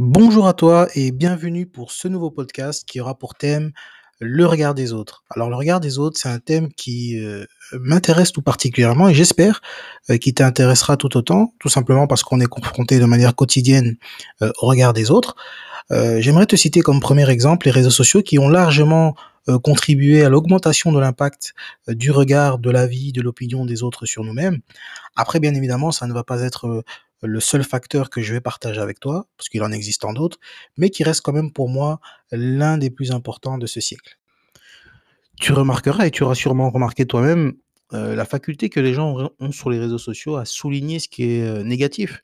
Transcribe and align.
Bonjour 0.00 0.46
à 0.46 0.54
toi 0.54 0.86
et 0.94 1.10
bienvenue 1.10 1.66
pour 1.66 1.90
ce 1.90 2.06
nouveau 2.06 2.30
podcast 2.30 2.84
qui 2.86 3.00
aura 3.00 3.18
pour 3.18 3.34
thème 3.34 3.72
le 4.20 4.46
regard 4.46 4.74
des 4.74 4.92
autres. 4.92 5.24
Alors 5.30 5.48
le 5.48 5.56
regard 5.56 5.80
des 5.80 5.98
autres, 5.98 6.18
c'est 6.20 6.28
un 6.28 6.38
thème 6.38 6.72
qui 6.72 7.18
euh, 7.18 7.44
m'intéresse 7.72 8.32
tout 8.32 8.42
particulièrement 8.42 9.08
et 9.08 9.14
j'espère 9.14 9.60
euh, 10.10 10.16
qu'il 10.16 10.34
t'intéressera 10.34 10.96
tout 10.96 11.16
autant, 11.16 11.52
tout 11.58 11.68
simplement 11.68 12.06
parce 12.06 12.22
qu'on 12.22 12.40
est 12.40 12.46
confronté 12.46 12.98
de 12.98 13.04
manière 13.04 13.34
quotidienne 13.34 13.96
euh, 14.42 14.50
au 14.60 14.66
regard 14.66 14.92
des 14.92 15.10
autres. 15.10 15.34
J'aimerais 15.90 16.44
te 16.44 16.54
citer 16.54 16.80
comme 16.80 17.00
premier 17.00 17.30
exemple 17.30 17.64
les 17.64 17.72
réseaux 17.72 17.88
sociaux 17.88 18.22
qui 18.22 18.38
ont 18.38 18.50
largement 18.50 19.14
contribué 19.62 20.22
à 20.22 20.28
l'augmentation 20.28 20.92
de 20.92 21.00
l'impact 21.00 21.54
du 21.88 22.10
regard, 22.10 22.58
de 22.58 22.70
la 22.70 22.86
vie, 22.86 23.10
de 23.10 23.22
l'opinion 23.22 23.64
des 23.64 23.82
autres 23.82 24.04
sur 24.04 24.22
nous-mêmes. 24.22 24.60
Après, 25.16 25.40
bien 25.40 25.54
évidemment, 25.54 25.90
ça 25.90 26.06
ne 26.06 26.12
va 26.12 26.24
pas 26.24 26.42
être 26.42 26.84
le 27.22 27.40
seul 27.40 27.64
facteur 27.64 28.10
que 28.10 28.22
je 28.22 28.32
vais 28.32 28.40
partager 28.40 28.80
avec 28.80 29.00
toi, 29.00 29.26
parce 29.36 29.48
qu'il 29.48 29.62
en 29.62 29.72
existe 29.72 30.02
tant 30.02 30.12
d'autres, 30.12 30.38
mais 30.76 30.90
qui 30.90 31.02
reste 31.04 31.22
quand 31.22 31.32
même 31.32 31.52
pour 31.52 31.68
moi 31.68 32.00
l'un 32.30 32.78
des 32.78 32.90
plus 32.90 33.10
importants 33.10 33.58
de 33.58 33.66
ce 33.66 33.80
siècle. 33.80 34.18
Tu 35.40 35.52
remarqueras 35.52 36.06
et 36.06 36.10
tu 36.10 36.22
auras 36.22 36.34
sûrement 36.34 36.70
remarqué 36.70 37.06
toi-même 37.06 37.54
euh, 37.92 38.14
la 38.14 38.24
faculté 38.24 38.68
que 38.68 38.80
les 38.80 38.92
gens 38.92 39.30
ont 39.38 39.52
sur 39.52 39.70
les 39.70 39.78
réseaux 39.78 39.98
sociaux 39.98 40.36
à 40.36 40.44
souligner 40.44 40.98
ce 40.98 41.08
qui 41.08 41.24
est 41.24 41.42
euh, 41.42 41.62
négatif. 41.62 42.22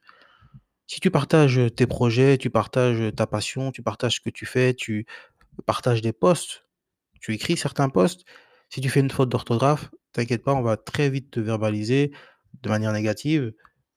Si 0.87 1.01
tu 1.01 1.11
partages 1.11 1.61
tes 1.75 1.87
projets, 1.87 2.37
tu 2.37 2.51
partages 2.51 3.15
ta 3.15 3.27
passion, 3.27 3.73
tu 3.73 3.83
partages 3.83 4.17
ce 4.17 4.21
que 4.21 4.31
tu 4.31 4.45
fais, 4.45 4.75
tu 4.75 5.07
partages 5.65 6.03
des 6.03 6.13
posts, 6.13 6.65
tu 7.21 7.33
écris 7.33 7.57
certains 7.57 7.89
posts, 7.89 8.25
si 8.69 8.81
tu 8.81 8.91
fais 8.91 9.01
une 9.01 9.11
faute 9.11 9.31
d'orthographe, 9.31 9.91
t'inquiète 10.13 10.45
pas, 10.45 10.53
on 10.53 10.63
va 10.63 10.77
très 10.77 11.09
vite 11.09 11.31
te 11.31 11.41
verbaliser 11.41 12.13
de 12.63 12.69
manière 12.69 12.93
négative. 12.93 13.55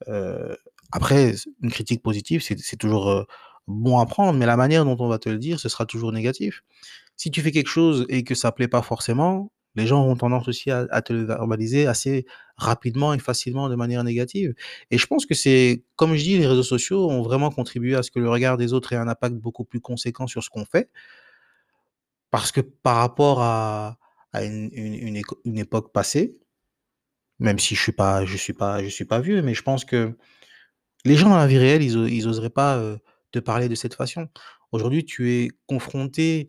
Euh, 0.07 0.55
après, 0.91 1.35
une 1.61 1.71
critique 1.71 2.01
positive, 2.01 2.41
c'est 2.41 2.77
toujours 2.77 3.25
bon 3.67 3.99
à 3.99 4.05
prendre, 4.05 4.37
mais 4.37 4.45
la 4.45 4.57
manière 4.57 4.85
dont 4.85 4.97
on 4.99 5.07
va 5.07 5.19
te 5.19 5.29
le 5.29 5.37
dire, 5.37 5.59
ce 5.59 5.69
sera 5.69 5.85
toujours 5.85 6.11
négatif. 6.11 6.63
Si 7.17 7.31
tu 7.31 7.41
fais 7.41 7.51
quelque 7.51 7.69
chose 7.69 8.05
et 8.09 8.23
que 8.23 8.35
ça 8.35 8.51
plaît 8.51 8.67
pas 8.67 8.81
forcément, 8.81 9.51
les 9.75 9.85
gens 9.85 10.03
ont 10.03 10.15
tendance 10.15 10.47
aussi 10.47 10.71
à, 10.71 11.01
te 11.03 11.13
le 11.13 11.23
verbaliser 11.23 11.85
assez 11.85 12.25
rapidement 12.55 13.13
et 13.13 13.19
facilement 13.19 13.69
de 13.69 13.75
manière 13.75 14.03
négative. 14.03 14.55
Et 14.89 14.97
je 14.97 15.05
pense 15.05 15.27
que 15.27 15.35
c'est, 15.35 15.83
comme 15.95 16.15
je 16.15 16.23
dis, 16.23 16.37
les 16.37 16.47
réseaux 16.47 16.63
sociaux 16.63 17.07
ont 17.09 17.21
vraiment 17.21 17.51
contribué 17.51 17.95
à 17.95 18.01
ce 18.01 18.09
que 18.09 18.19
le 18.19 18.29
regard 18.29 18.57
des 18.57 18.73
autres 18.73 18.93
ait 18.93 18.97
un 18.97 19.07
impact 19.07 19.35
beaucoup 19.35 19.65
plus 19.65 19.79
conséquent 19.79 20.25
sur 20.25 20.43
ce 20.43 20.49
qu'on 20.49 20.65
fait. 20.65 20.89
Parce 22.31 22.51
que 22.51 22.61
par 22.61 22.97
rapport 22.97 23.41
à, 23.41 23.97
une, 24.33 25.17
époque 25.57 25.93
passée, 25.93 26.37
même 27.39 27.59
si 27.59 27.75
je 27.75 27.81
suis 27.81 27.93
je 28.25 28.37
suis 28.37 28.55
je 28.83 28.89
suis 28.89 29.05
pas 29.05 29.19
vieux, 29.19 29.43
mais 29.43 29.53
je 29.53 29.61
pense 29.61 29.85
que 29.85 30.17
les 31.07 31.15
gens 31.15 31.29
dans 31.29 31.37
la 31.37 31.47
vie 31.47 31.57
réelle, 31.57 31.83
ils, 31.83 31.97
o- 31.97 32.05
ils 32.05 32.27
oseraient 32.27 32.49
pas 32.49 32.97
te 33.31 33.39
parler 33.39 33.69
de 33.69 33.75
cette 33.75 33.93
façon. 33.93 34.27
Aujourd'hui, 34.71 35.05
tu 35.05 35.31
es 35.31 35.49
confronté 35.65 36.47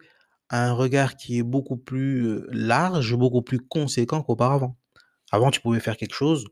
à 0.49 0.69
un 0.69 0.73
regard 0.73 1.17
qui 1.17 1.39
est 1.39 1.43
beaucoup 1.43 1.77
plus 1.77 2.43
large, 2.51 3.15
beaucoup 3.15 3.43
plus 3.43 3.61
conséquent 3.61 4.23
qu'auparavant. 4.23 4.77
Avant, 5.31 5.51
tu 5.51 5.61
pouvais 5.61 5.81
faire 5.81 5.97
quelque 5.97 6.15
chose, 6.15 6.47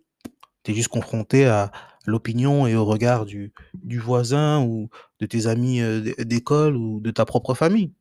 tu 0.62 0.70
es 0.70 0.74
juste 0.74 0.88
confronté 0.88 1.46
à 1.46 1.72
l'opinion 2.06 2.66
et 2.66 2.76
au 2.76 2.84
regard 2.84 3.24
du, 3.24 3.52
du 3.74 3.98
voisin 3.98 4.62
ou 4.62 4.88
de 5.20 5.26
tes 5.26 5.46
amis 5.46 5.80
d'école 6.18 6.76
ou 6.76 7.00
de 7.00 7.10
ta 7.10 7.24
propre 7.24 7.54
famille. 7.54 7.92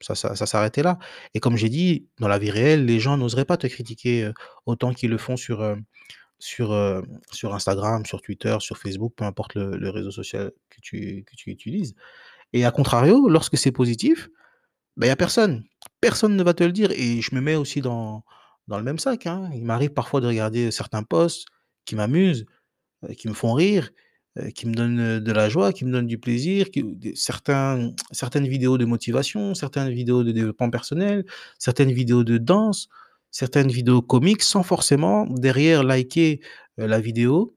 Ça, 0.00 0.14
ça, 0.14 0.34
s'arrêtait 0.46 0.82
là. 0.82 0.98
Et 1.34 1.40
comme 1.40 1.56
j'ai 1.56 1.68
dit, 1.68 2.08
dans 2.18 2.26
la 2.26 2.38
vie 2.38 2.50
réelle, 2.50 2.86
les 2.86 2.98
gens 2.98 3.16
n'oseraient 3.16 3.44
pas 3.44 3.56
te 3.56 3.68
critiquer 3.68 4.32
autant 4.66 4.92
qu'ils 4.92 5.10
le 5.10 5.18
font 5.18 5.36
sur, 5.36 5.76
sur, 6.42 6.72
euh, 6.72 7.02
sur 7.30 7.54
Instagram, 7.54 8.04
sur 8.04 8.20
Twitter, 8.20 8.56
sur 8.58 8.76
Facebook, 8.76 9.12
peu 9.14 9.24
importe 9.24 9.54
le, 9.54 9.90
réseau 9.90 10.10
social 10.10 10.50
que 10.70 10.80
tu, 10.80 11.24
que 11.24 11.36
tu 11.36 11.50
utilises. 11.50 11.94
Et 12.52 12.64
à 12.64 12.72
contrario, 12.72 13.28
lorsque 13.28 13.56
c'est 13.56 13.70
positif, 13.70 14.28
ben, 14.96 15.06
il 15.06 15.08
n'y 15.08 15.12
a 15.12 15.16
personne. 15.16 15.64
Personne 16.00 16.34
ne 16.34 16.42
va 16.42 16.52
te 16.52 16.64
le 16.64 16.72
dire. 16.72 16.90
Et 16.90 17.20
je 17.20 17.32
me 17.36 17.40
mets 17.40 17.54
aussi 17.54 17.80
dans, 17.80 18.24
dans 18.66 18.76
le 18.76 18.82
même 18.82 18.98
sac. 18.98 19.26
hein. 19.26 19.50
Il 19.54 19.64
m'arrive 19.64 19.90
parfois 19.90 20.20
de 20.20 20.26
regarder 20.26 20.72
certains 20.72 21.04
posts 21.04 21.46
qui 21.84 21.94
m'amusent, 21.94 22.44
euh, 23.04 23.14
qui 23.14 23.28
me 23.28 23.34
font 23.34 23.52
rire, 23.52 23.90
euh, 24.38 24.50
qui 24.50 24.66
me 24.66 24.74
donnent 24.74 25.20
de 25.20 25.32
la 25.32 25.48
joie, 25.48 25.72
qui 25.72 25.84
me 25.84 25.92
donnent 25.92 26.08
du 26.08 26.18
plaisir, 26.18 26.72
qui, 26.72 26.84
certains, 27.14 27.92
certaines 28.10 28.48
vidéos 28.48 28.78
de 28.78 28.84
motivation, 28.84 29.54
certaines 29.54 29.90
vidéos 29.90 30.24
de 30.24 30.32
développement 30.32 30.70
personnel, 30.70 31.24
certaines 31.60 31.92
vidéos 31.92 32.24
de 32.24 32.36
danse, 32.36 32.88
certaines 33.32 33.68
vidéos 33.68 34.02
comiques, 34.02 34.42
sans 34.42 34.62
forcément 34.62 35.26
derrière 35.26 35.82
liker 35.82 36.40
euh, 36.78 36.86
la 36.86 37.00
vidéo, 37.00 37.56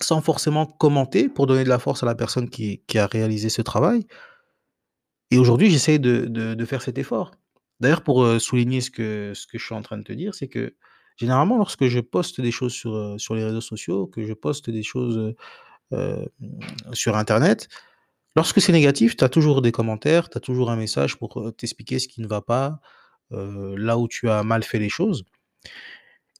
sans 0.00 0.22
forcément 0.22 0.66
commenter 0.66 1.28
pour 1.28 1.46
donner 1.46 1.62
de 1.62 1.68
la 1.68 1.78
force 1.78 2.02
à 2.02 2.06
la 2.06 2.14
personne 2.14 2.48
qui, 2.48 2.82
qui 2.88 2.98
a 2.98 3.06
réalisé 3.06 3.50
ce 3.50 3.62
travail. 3.62 4.06
Et 5.30 5.38
aujourd'hui, 5.38 5.70
j'essaie 5.70 6.00
de, 6.00 6.24
de, 6.24 6.64
faire 6.64 6.82
cet 6.82 6.98
effort. 6.98 7.30
D'ailleurs, 7.78 8.02
pour 8.02 8.24
euh, 8.24 8.40
souligner 8.40 8.80
ce 8.80 8.90
que, 8.90 9.32
ce 9.34 9.46
que 9.46 9.58
je 9.58 9.64
suis 9.64 9.74
en 9.74 9.82
train 9.82 9.98
de 9.98 10.02
te 10.02 10.12
dire, 10.12 10.34
c'est 10.34 10.48
que 10.48 10.74
généralement, 11.16 11.58
lorsque 11.58 11.86
je 11.86 12.00
poste 12.00 12.40
des 12.40 12.50
choses 12.50 12.72
sur, 12.72 12.94
euh, 12.94 13.18
sur 13.18 13.34
les 13.34 13.44
réseaux 13.44 13.60
sociaux, 13.60 14.06
que 14.06 14.26
je 14.26 14.32
poste 14.32 14.70
des 14.70 14.82
choses 14.82 15.34
sur 16.92 17.16
Internet. 17.16 17.68
Lorsque 18.36 18.60
c'est 18.60 18.70
négatif, 18.70 19.16
tu 19.16 19.24
as 19.24 19.28
toujours 19.28 19.60
des 19.60 19.72
commentaires, 19.72 20.30
tu 20.30 20.38
as 20.38 20.40
toujours 20.40 20.70
un 20.70 20.76
message 20.76 21.18
pour 21.18 21.52
t'expliquer 21.56 21.98
ce 21.98 22.06
qui 22.06 22.20
ne 22.20 22.28
va 22.28 22.40
pas, 22.40 22.80
euh, 23.32 23.74
là 23.76 23.98
où 23.98 24.08
tu 24.08 24.28
as 24.28 24.42
mal 24.42 24.62
fait 24.62 24.78
les 24.78 24.88
choses. 24.88 25.24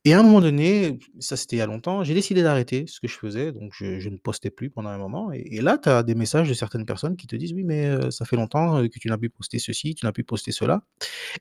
Et 0.07 0.15
à 0.15 0.21
un 0.21 0.23
moment 0.23 0.41
donné, 0.41 0.99
ça 1.19 1.37
c'était 1.37 1.57
il 1.57 1.59
y 1.59 1.63
a 1.63 1.67
longtemps, 1.67 2.03
j'ai 2.05 2.15
décidé 2.15 2.43
d'arrêter 2.43 2.87
ce 2.87 3.01
que 3.01 3.09
je 3.09 3.19
faisais, 3.19 3.53
donc 3.53 3.73
je, 3.75 4.09
ne 4.09 4.17
postais 4.17 4.51
plus 4.51 4.71
pendant 4.71 4.89
un 4.89 4.97
moment. 4.97 5.31
Et, 5.33 5.61
là, 5.61 5.77
tu 5.77 5.91
as 5.91 6.03
des 6.03 6.15
messages 6.15 6.49
de 6.49 6.55
certaines 6.55 6.87
personnes 6.87 7.17
qui 7.17 7.27
te 7.27 7.37
disent, 7.37 7.53
oui, 7.53 7.65
mais 7.65 7.85
euh, 7.87 8.11
ça 8.11 8.25
fait 8.25 8.37
longtemps 8.37 8.79
euh, 8.79 8.89
que 8.89 8.99
tu 8.99 9.09
n'as 9.09 9.19
plus 9.19 9.29
posté 9.29 9.59
ceci, 9.59 9.95
tu 9.95 10.07
n'as 10.07 10.13
plus 10.13 10.25
posté 10.25 10.53
cela. 10.53 10.83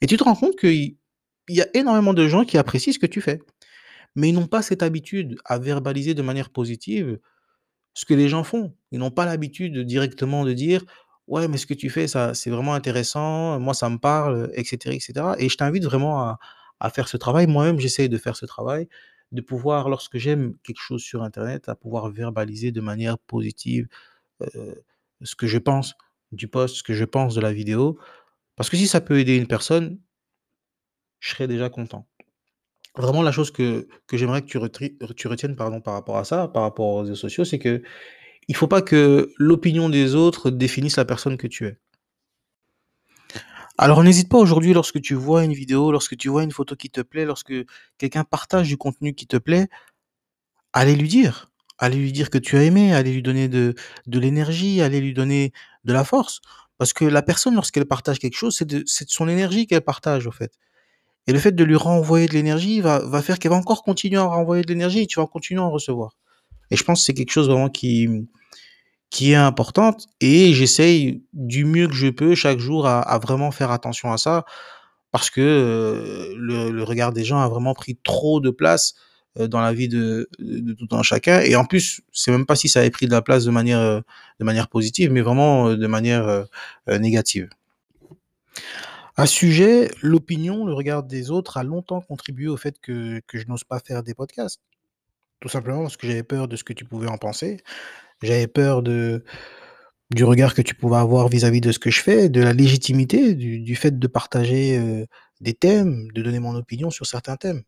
Et 0.01 0.07
tu 0.07 0.17
te 0.17 0.23
rends 0.25 0.35
compte 0.35 0.57
qu'il 0.57 0.97
il 1.47 1.55
y 1.55 1.61
a 1.61 1.67
énormément 1.73 2.13
de 2.13 2.27
gens 2.27 2.43
qui 2.43 2.57
apprécient 2.57 2.91
ce 2.91 2.99
que 2.99 3.05
tu 3.05 3.21
fais, 3.21 3.39
mais 4.15 4.29
ils 4.29 4.33
n'ont 4.33 4.47
pas 4.47 4.61
cette 4.61 4.83
habitude 4.83 5.37
à 5.45 5.57
verbaliser 5.57 6.13
de 6.13 6.21
manière 6.21 6.49
positive 6.49 7.17
ce 7.93 8.05
que 8.05 8.13
les 8.13 8.27
gens 8.27 8.43
font. 8.43 8.75
Ils 8.91 8.99
n'ont 8.99 9.11
pas 9.11 9.25
l'habitude 9.25 9.73
de 9.73 9.83
directement 9.83 10.43
de 10.43 10.53
dire: 10.53 10.83
«Ouais, 11.29 11.47
mais 11.49 11.57
ce 11.57 11.67
que 11.67 11.75
tu 11.75 11.89
fais, 11.91 12.07
ça 12.09 12.33
c'est 12.35 12.51
vraiment 12.51 12.73
intéressant, 12.75 13.59
moi 13.61 13.73
ça 13.75 13.89
me 13.89 13.99
parle», 13.99 14.51
et 14.55 14.65
cetera, 14.65 15.35
et 15.39 15.49
je 15.49 15.57
t'invite 15.57 15.85
vraiment 15.85 16.37
à 16.81 16.91
faire 16.91 17.07
ce 17.09 17.17
travail. 17.17 17.47
Moi-même, 17.47 17.79
j'essaye 17.79 18.09
de 18.09 18.17
faire 18.19 18.35
ce 18.37 18.45
travail, 18.47 18.89
de 19.33 19.41
pouvoir, 19.41 19.89
lorsque 19.89 20.17
j'aime 20.19 20.55
quelque 20.63 20.79
chose 20.81 21.01
sur 21.03 21.23
internet, 21.23 21.69
à 21.69 21.75
pouvoir 21.75 22.09
verbaliser 22.11 22.71
de 22.73 22.81
manière 22.81 23.19
positive, 23.19 23.87
heu, 24.55 24.83
ce 25.23 25.35
que 25.35 25.47
je 25.47 25.57
pense 25.59 25.95
du 26.33 26.47
post, 26.49 26.77
ce 26.77 26.83
que 26.83 26.93
je 26.95 27.05
pense 27.05 27.35
de 27.35 27.41
la 27.41 27.53
vidéo. 27.53 27.99
Parce 28.57 28.69
que 28.71 28.77
si 28.77 28.87
ça 28.87 29.01
peut 29.01 29.19
aider 29.19 29.37
une 29.37 29.47
personne, 29.47 29.99
je 31.19 31.29
serais 31.31 31.47
déjà 31.47 31.69
content. 31.69 32.07
Vraiment 32.97 33.23
la 33.23 33.31
chose 33.33 33.51
que 33.51 33.87
que 34.07 34.17
j'aimerais 34.17 34.41
que 34.43 34.47
tu 34.47 34.97
tu 35.15 35.27
retiennes, 35.29 35.55
pardon, 35.55 35.81
par 35.81 35.93
rapport 35.95 36.17
à 36.17 36.25
ça, 36.25 36.47
par 36.49 36.63
rapport 36.63 36.87
aux 36.87 36.99
réseaux 37.01 37.15
sociaux, 37.15 37.45
c'est 37.45 37.59
que 37.59 37.83
Il 38.49 38.55
faut 38.55 38.67
pas 38.67 38.81
que 38.81 39.31
l'opinion 39.37 39.89
des 39.89 40.15
autres 40.15 40.49
définisse 40.49 40.97
la 40.97 41.05
personne 41.05 41.37
que 41.37 41.47
tu 41.47 41.67
es. 41.67 41.77
Alors 43.77 44.03
n'hésite 44.03 44.27
pas 44.27 44.39
aujourd'hui 44.39 44.73
lorsque 44.73 44.99
tu 44.99 45.13
vois 45.13 45.45
une 45.45 45.53
vidéo, 45.53 45.91
lorsque 45.91 46.17
tu 46.17 46.27
vois 46.27 46.43
une 46.43 46.51
photo 46.51 46.75
qui 46.75 46.89
te 46.89 46.99
plaît, 46.99 47.23
lorsque 47.23 47.53
quelqu'un 47.97 48.25
partage 48.25 48.67
du 48.67 48.75
contenu 48.75 49.13
qui 49.13 49.27
te 49.27 49.37
plaît, 49.37 49.67
allez 50.73 50.95
lui 50.95 51.07
dire. 51.07 51.49
Allez 51.77 51.95
lui 51.95 52.11
dire 52.11 52.29
que 52.29 52.37
tu 52.37 52.57
as 52.57 52.63
aimé, 52.63 52.93
allez 52.93 53.13
lui 53.13 53.21
donner 53.21 53.47
de 53.47 53.75
l'énergie, 54.07 54.81
allez 54.81 54.99
lui 54.99 55.13
donner 55.13 55.53
de 55.85 55.93
la 55.93 56.03
force. 56.03 56.41
Parce 56.77 56.91
que 56.91 57.05
la 57.05 57.21
personne 57.21 57.55
lorsqu'elle 57.55 57.85
partage 57.85 58.19
quelque 58.19 58.35
chose, 58.35 58.55
c'est 58.57 58.65
de 58.65 58.83
c'est 58.85 59.05
de 59.05 59.11
son 59.11 59.29
énergie 59.29 59.67
qu'elle 59.67 59.81
partage, 59.81 60.27
au 60.27 60.31
fait. 60.31 60.57
Et 61.27 61.33
le 61.33 61.39
fait 61.39 61.53
de 61.53 61.63
lui 61.63 61.75
renvoyer 61.75 62.27
de 62.27 62.33
l'énergie 62.33 62.81
va 62.81 62.99
va 62.99 63.21
faire 63.21 63.39
qu'elle 63.39 63.51
va 63.51 63.57
encore 63.57 63.83
continuer 63.83 64.17
à 64.17 64.23
renvoyer 64.23 64.63
de 64.63 64.69
l'énergie 64.69 65.01
et 65.01 65.07
tu 65.07 65.19
vas 65.19 65.27
continuer 65.27 65.61
à 65.61 65.65
en 65.65 65.71
recevoir. 65.71 66.17
Et 66.71 66.77
je 66.77 66.83
pense 66.83 66.99
que 67.01 67.05
c'est 67.05 67.13
quelque 67.13 67.31
chose 67.31 67.47
vraiment 67.49 67.69
qui 67.69 68.07
qui 69.11 69.31
est 69.33 69.35
importante 69.35 70.07
et 70.21 70.53
j'essaye 70.53 71.23
du 71.33 71.65
mieux 71.65 71.87
que 71.87 71.93
je 71.95 72.09
peux 72.09 72.35
chaque 72.35 72.59
jour 72.59 72.87
à 72.87 73.19
vraiment 73.19 73.51
faire 73.51 73.71
attention 73.71 74.11
à 74.13 74.17
ça 74.17 74.45
parce 75.11 75.29
que, 75.31 75.41
heu, 75.41 76.35
le 76.37 76.83
regard 76.83 77.13
des 77.13 77.23
gens 77.25 77.39
a 77.41 77.49
vraiment 77.49 77.73
pris 77.75 77.97
trop 78.03 78.41
de 78.41 78.51
place, 78.51 78.95
heu, 79.39 79.47
dans 79.47 79.61
la 79.61 79.73
vie 79.73 79.89
de 79.89 80.29
tout 80.79 80.87
un 80.95 81.03
chacun 81.03 81.41
et 81.41 81.55
en 81.55 81.65
plus, 81.65 82.01
c'est 82.13 82.31
même 82.31 82.45
pas 82.45 82.55
si 82.55 82.69
ça 82.69 82.81
avait 82.81 82.91
pris 82.91 83.07
de 83.07 83.11
la 83.11 83.21
place 83.23 83.45
de 83.45 83.51
manière, 83.51 83.79
heu, 83.81 84.03
de 84.39 84.45
manière 84.45 84.67
positive, 84.69 85.11
mais 85.11 85.21
vraiment, 85.21 85.71
de 85.75 85.87
manière, 85.87 86.45
négative. 86.87 87.49
À 89.17 89.27
ce 89.27 89.35
sujet, 89.35 89.91
l'opinion, 90.01 90.65
le 90.65 90.73
regard 90.73 91.03
des 91.03 91.31
autres 91.31 91.57
a 91.57 91.63
longtemps 91.63 92.01
contribué 92.01 92.47
au 92.47 92.57
fait 92.57 92.79
que 92.81 93.21
que 93.27 93.37
je 93.37 93.47
n'ose 93.47 93.63
pas 93.63 93.79
faire 93.79 94.03
des 94.03 94.13
podcasts. 94.15 94.61
Tout 95.39 95.49
simplement 95.49 95.83
parce 95.83 95.97
que 95.97 96.07
j'avais 96.07 96.23
peur 96.23 96.47
de 96.47 96.55
ce 96.55 96.63
que 96.63 96.73
tu 96.73 96.85
pouvais 96.85 97.07
en 97.07 97.17
penser. 97.17 97.61
J'avais 98.21 98.47
peur 98.47 98.83
Du 98.83 100.23
regard 100.23 100.53
que 100.53 100.61
tu 100.61 100.75
pouvais 100.75 100.97
avoir 100.97 101.29
vis-à-vis 101.29 101.61
de 101.61 101.71
ce 101.71 101.79
que 101.79 101.91
je 101.91 102.01
fais, 102.01 102.29
de 102.29 102.41
la 102.41 102.53
légitimité, 102.53 103.35
du 103.35 103.75
fait 103.75 103.97
de 103.97 104.07
partager, 104.07 105.05
des 105.39 105.53
thèmes, 105.53 106.11
de 106.13 106.21
donner 106.21 106.39
mon 106.39 106.55
opinion 106.55 106.89
sur 106.89 107.05
certains 107.05 107.37
thèmes 107.37 107.63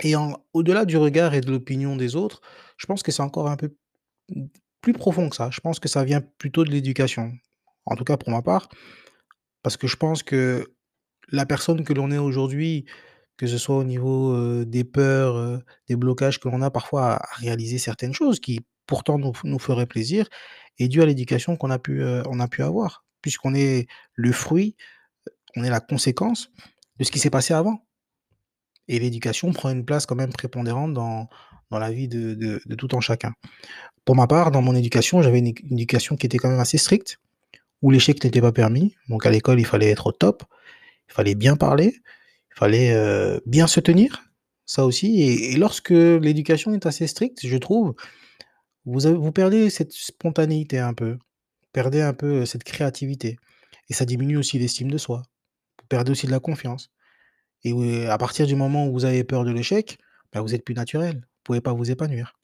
et 0.00 0.14
au-delà 0.52 0.84
du 0.84 0.96
regard 0.96 1.34
et 1.34 1.40
de 1.40 1.50
l'opinion 1.50 1.96
des 1.96 2.16
autres, 2.16 2.40
je 2.76 2.86
pense 2.86 3.02
que 3.02 3.12
c'est 3.12 3.22
encore 3.22 3.48
un 3.48 3.56
peu 3.56 3.74
plus 4.80 4.92
profond 4.92 5.28
que 5.28 5.36
ça. 5.36 5.50
Je 5.50 5.60
pense 5.60 5.78
que 5.78 5.88
ça 5.88 6.04
vient 6.04 6.20
plutôt 6.20 6.64
de 6.64 6.70
l'éducation. 6.70 7.32
En 7.86 7.96
tout 7.96 8.04
cas 8.04 8.16
pour 8.16 8.30
ma 8.30 8.42
part, 8.42 8.68
parce 9.62 9.76
que 9.76 9.86
je 9.86 9.96
pense 9.96 10.22
que 10.22 10.72
la 11.30 11.46
personne 11.46 11.84
que 11.84 11.92
l'on 11.92 12.10
est 12.10 12.18
aujourd'hui, 12.18 12.86
que 13.42 13.48
ce 13.48 13.58
soit 13.58 13.76
au 13.76 13.82
niveau, 13.82 14.64
des 14.64 14.84
peurs, 14.84 15.60
des 15.88 15.96
blocages 15.96 16.38
que 16.38 16.48
l'on 16.48 16.62
a 16.62 16.70
parfois 16.70 17.14
à 17.14 17.34
réaliser 17.38 17.78
certaines 17.78 18.14
choses 18.14 18.38
qui 18.38 18.60
pourtant 18.86 19.18
nous 19.18 19.32
nous 19.42 19.58
feraient 19.58 19.86
plaisir, 19.86 20.28
est 20.78 20.86
due 20.86 21.02
à 21.02 21.06
l'éducation 21.06 21.56
qu'on 21.56 21.72
a 21.72 21.80
pu, 21.80 22.04
avoir. 22.60 23.04
Puisqu'on 23.20 23.52
est 23.56 23.88
le 24.14 24.30
fruit, 24.30 24.76
on 25.56 25.64
est 25.64 25.70
la 25.70 25.80
conséquence 25.80 26.52
de 27.00 27.04
ce 27.04 27.10
qui 27.10 27.18
s'est 27.18 27.30
passé 27.30 27.52
avant. 27.52 27.84
Et 28.86 29.00
l'éducation 29.00 29.52
prend 29.52 29.70
une 29.70 29.84
place 29.84 30.06
quand 30.06 30.14
même 30.14 30.32
prépondérante 30.32 30.92
dans 30.92 31.28
la 31.72 31.90
vie 31.90 32.06
de 32.06 32.74
tout 32.76 32.96
un 32.96 33.00
chacun. 33.00 33.32
Pour 34.04 34.14
ma 34.14 34.28
part, 34.28 34.52
dans 34.52 34.62
mon 34.62 34.76
éducation, 34.76 35.20
j'avais 35.20 35.40
une 35.40 35.48
éducation 35.48 36.14
qui 36.14 36.26
était 36.26 36.38
quand 36.38 36.48
même 36.48 36.60
assez 36.60 36.78
stricte, 36.78 37.18
où 37.82 37.90
l'échec 37.90 38.22
n'était 38.22 38.40
pas 38.40 38.52
permis. 38.52 38.94
Donc 39.08 39.26
à 39.26 39.30
l'école, 39.30 39.58
il 39.58 39.66
fallait 39.66 39.90
être 39.90 40.06
au 40.06 40.12
top, 40.12 40.44
il 41.08 41.12
fallait 41.12 41.34
bien 41.34 41.56
parler, 41.56 41.96
il 42.56 42.58
fallait, 42.58 42.92
heu, 42.94 43.40
bien 43.46 43.66
se 43.66 43.80
tenir, 43.80 44.24
ça 44.66 44.84
aussi 44.86 45.22
et 45.22 45.56
lorsque 45.56 45.90
l'éducation 45.90 46.74
est 46.74 46.86
assez 46.86 47.06
stricte, 47.06 47.46
je 47.46 47.56
trouve, 47.56 47.94
vous 48.84 49.32
perdez 49.32 49.70
cette 49.70 49.92
spontanéité 49.92 50.78
un 50.78 50.94
peu, 50.94 51.18
perdez 51.72 52.02
un 52.02 52.14
peu, 52.14 52.42
heu, 52.42 52.46
cette 52.46 52.64
créativité 52.64 53.38
et 53.90 53.94
ça 53.94 54.04
diminue 54.04 54.36
aussi 54.38 54.58
l'estime 54.58 54.90
de 54.90 54.98
soi. 54.98 55.22
Vous 55.80 55.88
perdez 55.88 56.12
aussi 56.12 56.26
de 56.26 56.32
la 56.32 56.40
confiance 56.40 56.90
et 57.64 58.06
à 58.06 58.18
partir 58.18 58.46
du 58.46 58.56
moment 58.56 58.88
où 58.88 58.92
vous 58.92 59.04
avez 59.04 59.24
peur 59.24 59.44
de 59.44 59.52
l'échec, 59.52 59.98
bah, 60.32 60.40
vous 60.40 60.54
êtes 60.54 60.64
plus 60.64 60.74
naturel, 60.74 61.16
vous 61.16 61.42
pouvez 61.44 61.60
pas 61.60 61.72
vous 61.72 61.90
épanouir. 61.90 62.34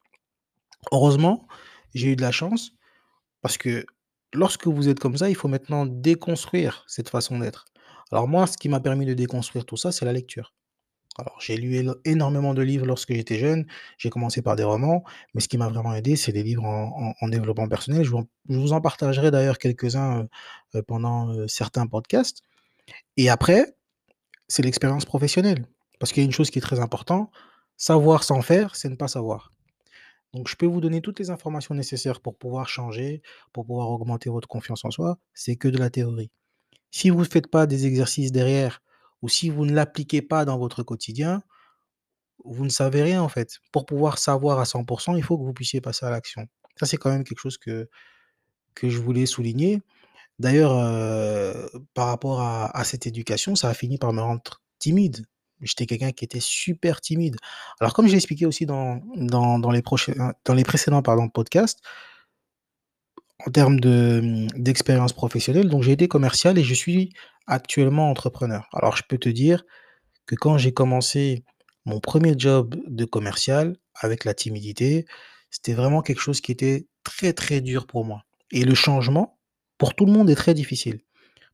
Heureusement, 0.91 1.47
j'ai 1.93 2.09
eu 2.11 2.15
de 2.15 2.21
la 2.21 2.31
chance 2.31 2.73
parce 3.41 3.57
que 3.57 3.85
lorsque 4.33 4.67
vous 4.67 4.89
êtes 4.89 4.99
comme 4.99 5.17
ça, 5.17 5.29
il 5.29 5.35
faut 5.35 5.47
maintenant 5.47 5.85
déconstruire 5.85 6.85
cette 6.87 7.09
façon 7.09 7.39
d'être. 7.39 7.65
Alors 8.11 8.27
moi, 8.27 8.47
ce 8.47 8.57
qui 8.57 8.69
m'a 8.69 8.79
permis 8.79 9.05
de 9.05 9.13
déconstruire 9.13 9.65
tout 9.65 9.77
ça, 9.77 9.91
c'est 9.91 10.05
la 10.05 10.13
lecture. 10.13 10.53
Alors 11.19 11.37
j'ai 11.41 11.57
lu 11.57 11.75
éno 11.77 11.95
énormément 12.05 12.53
de 12.55 12.61
livres 12.63 12.85
lorsque 12.85 13.13
j'étais 13.13 13.39
jeune, 13.39 13.67
j'ai 13.99 14.09
commencé 14.09 14.41
par 14.41 14.55
des 14.55 14.63
romans, 14.63 15.03
mais 15.33 15.41
ce 15.41 15.49
qui 15.49 15.57
m'a 15.57 15.69
vraiment 15.69 15.93
aidé, 15.95 16.15
c'est 16.15 16.31
les 16.33 16.43
livres 16.43 16.65
en 16.65 17.09
en 17.09 17.13
en 17.21 17.29
développement 17.29 17.67
personnel. 17.69 18.03
Je 18.05 18.11
vous 18.49 18.73
en 18.73 18.81
partagerai 18.81 19.31
d'ailleurs 19.31 19.59
quelques-uns, 19.59 20.23
heu 20.23 20.29
heu, 20.79 20.83
pendant, 20.83 21.33
heu, 21.33 21.47
certains 21.47 21.87
podcasts 21.87 22.43
et 23.17 23.29
après, 23.29 23.75
c'est 24.49 24.63
l'expérience 24.63 25.05
professionnelle. 25.05 25.67
Parce 25.99 26.13
qu'il 26.13 26.23
y 26.23 26.25
a 26.25 26.27
une 26.27 26.33
chose 26.33 26.51
qui 26.51 26.59
est 26.59 26.63
très 26.63 26.79
important, 26.79 27.31
savoir 27.77 28.23
sans 28.23 28.41
faire, 28.41 28.75
c'est 28.75 28.89
ne 28.89 28.95
pas 28.97 29.07
savoir. 29.09 29.53
Donc 30.33 30.47
je 30.49 30.55
peux 30.57 30.65
vous 30.67 30.81
donner 30.81 31.01
toutes 31.01 31.19
les 31.19 31.29
informations 31.31 31.75
nécessaires 31.75 32.21
pour 32.21 32.37
pouvoir 32.37 32.69
changer, 32.69 33.21
pour 33.53 33.65
pouvoir 33.65 33.89
augmenter 33.91 34.29
votre 34.29 34.47
confiance 34.49 34.85
en 34.85 34.91
soi, 34.91 35.19
c'est 35.33 35.55
que 35.57 35.67
de 35.69 35.77
la 35.79 35.89
théorie. 35.91 36.31
Si 36.91 37.09
vous 37.09 37.19
ne 37.19 37.25
faites 37.25 37.47
pas 37.47 37.67
des 37.67 37.85
exercices 37.85 38.31
derrière 38.31 38.81
ou 39.21 39.29
si 39.29 39.49
vous 39.49 39.65
ne 39.65 39.73
l'appliquez 39.73 40.21
pas 40.21 40.45
dans 40.45 40.57
votre 40.57 40.83
quotidien, 40.83 41.43
vous 42.45 42.63
ne 42.65 42.69
savez 42.69 43.03
rien 43.03 43.21
en 43.21 43.29
fait. 43.29 43.59
Pour 43.71 43.85
pouvoir 43.85 44.17
savoir 44.17 44.59
à 44.59 44.65
100% 44.65 45.17
il 45.17 45.23
faut 45.23 45.37
que 45.37 45.43
vous 45.43 45.53
puissiez 45.53 45.81
passer 45.81 46.05
à 46.05 46.09
l'action. 46.09 46.47
Ça, 46.77 46.85
c'est 46.85 46.97
quand 46.97 47.11
même 47.11 47.23
quelque 47.23 47.39
chose 47.39 47.57
que 47.57 47.89
que 48.75 48.89
je 48.89 48.99
voulais 48.99 49.25
souligner. 49.25 49.81
D'ailleurs, 50.39 50.73
par 51.93 52.07
rapport 52.07 52.41
à 52.41 52.83
cette 52.85 53.07
éducation, 53.07 53.55
ça 53.55 53.69
a 53.69 53.73
fini 53.73 53.97
par 53.97 54.13
me 54.13 54.21
rendre 54.21 54.61
timide. 54.79 55.25
J'étais 55.61 55.85
quelqu'un 55.85 56.11
qui 56.13 56.25
était 56.25 56.39
super 56.39 57.01
timide. 57.01 57.35
Alors 57.81 57.93
comme 57.93 58.07
j'ai 58.07 58.15
expliqué 58.15 58.45
aussi 58.45 58.65
dans 58.65 59.01
dans 59.17 59.59
dans 59.59 59.71
les 59.71 59.83
dans 60.45 60.53
les 60.53 60.63
précédents, 60.63 61.01
pardon, 61.01 61.29
podcasts 61.29 61.79
en 63.45 63.51
termes 63.51 63.77
mmh, 63.77 64.47
d'expérience 64.55 65.13
professionnelle, 65.13 65.69
donc 65.69 65.83
j'ai 65.83 65.93
été 65.93 66.07
commercial 66.07 66.57
et 66.57 66.63
je 66.63 66.73
suis 66.73 67.13
actuellement 67.47 68.09
entrepreneur. 68.09 68.67
Alors 68.73 68.95
je 68.97 69.03
peux 69.07 69.17
te 69.17 69.29
dire 69.29 69.63
que 70.25 70.35
quand 70.35 70.57
j'ai 70.57 70.73
commencé 70.73 71.43
mon 71.85 71.99
premier 71.99 72.35
job 72.37 72.75
de 72.87 73.05
commercial 73.05 73.75
avec 73.95 74.25
la 74.25 74.33
timidité, 74.33 75.05
c'était 75.49 75.73
vraiment 75.73 76.01
quelque 76.01 76.21
chose 76.21 76.41
qui 76.41 76.51
était 76.51 76.87
très, 77.03 77.33
très 77.33 77.61
dur 77.61 77.87
pour 77.87 78.05
moi 78.05 78.23
et 78.51 78.63
le 78.63 78.75
changement, 78.75 79.37
pour 79.77 79.95
tout 79.95 80.05
le 80.05 80.11
monde, 80.11 80.29
est 80.29 80.35
très 80.35 80.53
difficile. 80.53 80.99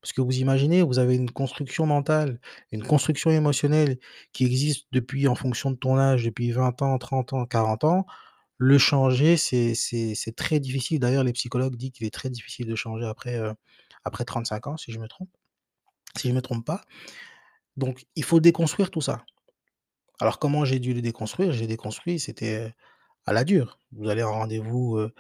Parce 0.02 0.14
que 0.14 0.22
vous 0.22 0.38
imaginez, 0.38 0.84
vous 0.84 1.00
avez 1.00 1.16
une 1.16 1.32
construction 1.32 1.86
mentale, 1.88 2.40
une 2.72 2.84
construction 2.84 3.32
émotionnelle 3.32 3.98
qui 4.34 4.46
existe 4.46 4.86
depuis 4.92 5.28
en 5.28 5.36
fonction 5.36 5.72
de 5.72 5.76
ton 5.76 5.98
âge, 5.98 6.24
depuis 6.26 6.52
20 6.52 6.82
ans, 6.84 6.98
30 6.98 7.34
ans, 7.34 7.46
40 7.46 7.84
ans. 7.86 8.06
Le 8.58 8.78
changer, 8.78 9.36
c'est 9.38 10.36
très 10.36 10.60
difficile. 10.60 11.00
D'ailleurs, 11.00 11.24
les 11.24 11.34
psychologues 11.34 11.76
disent 11.76 11.92
qu'il 11.92 12.08
est 12.08 12.14
très 12.14 12.30
difficile 12.30 12.68
de 12.68 12.76
changer 12.76 13.06
après, 13.06 13.38
heu, 13.38 13.54
après 14.06 14.24
35 14.26 14.68
ans, 14.68 14.78
si 14.78 14.92
je 14.92 15.00
me 15.00 15.08
trompe 15.08 15.30
si 16.18 16.30
je 16.30 16.34
me 16.34 16.42
trompe 16.42 16.66
pas. 16.66 16.82
Donc 17.78 18.06
il 18.16 18.24
faut 18.24 18.40
déconstruire 18.42 18.92
tout 18.92 19.02
ça. 19.02 19.24
Alors 20.20 20.40
comment 20.40 20.66
j'ai 20.66 20.80
dû 20.80 20.94
le 20.94 21.02
déconstruire? 21.02 21.52
J'ai 21.54 21.68
déconstruit, 21.68 22.20
c'était, 22.20 22.68
heu, 22.70 22.74
à 23.28 23.34
la 23.34 23.44
dure. 23.46 23.80
Vous 23.94 24.10
allez 24.10 24.24
en 24.24 24.34
rendez-vous, 24.34 24.98
heu, 25.00 25.14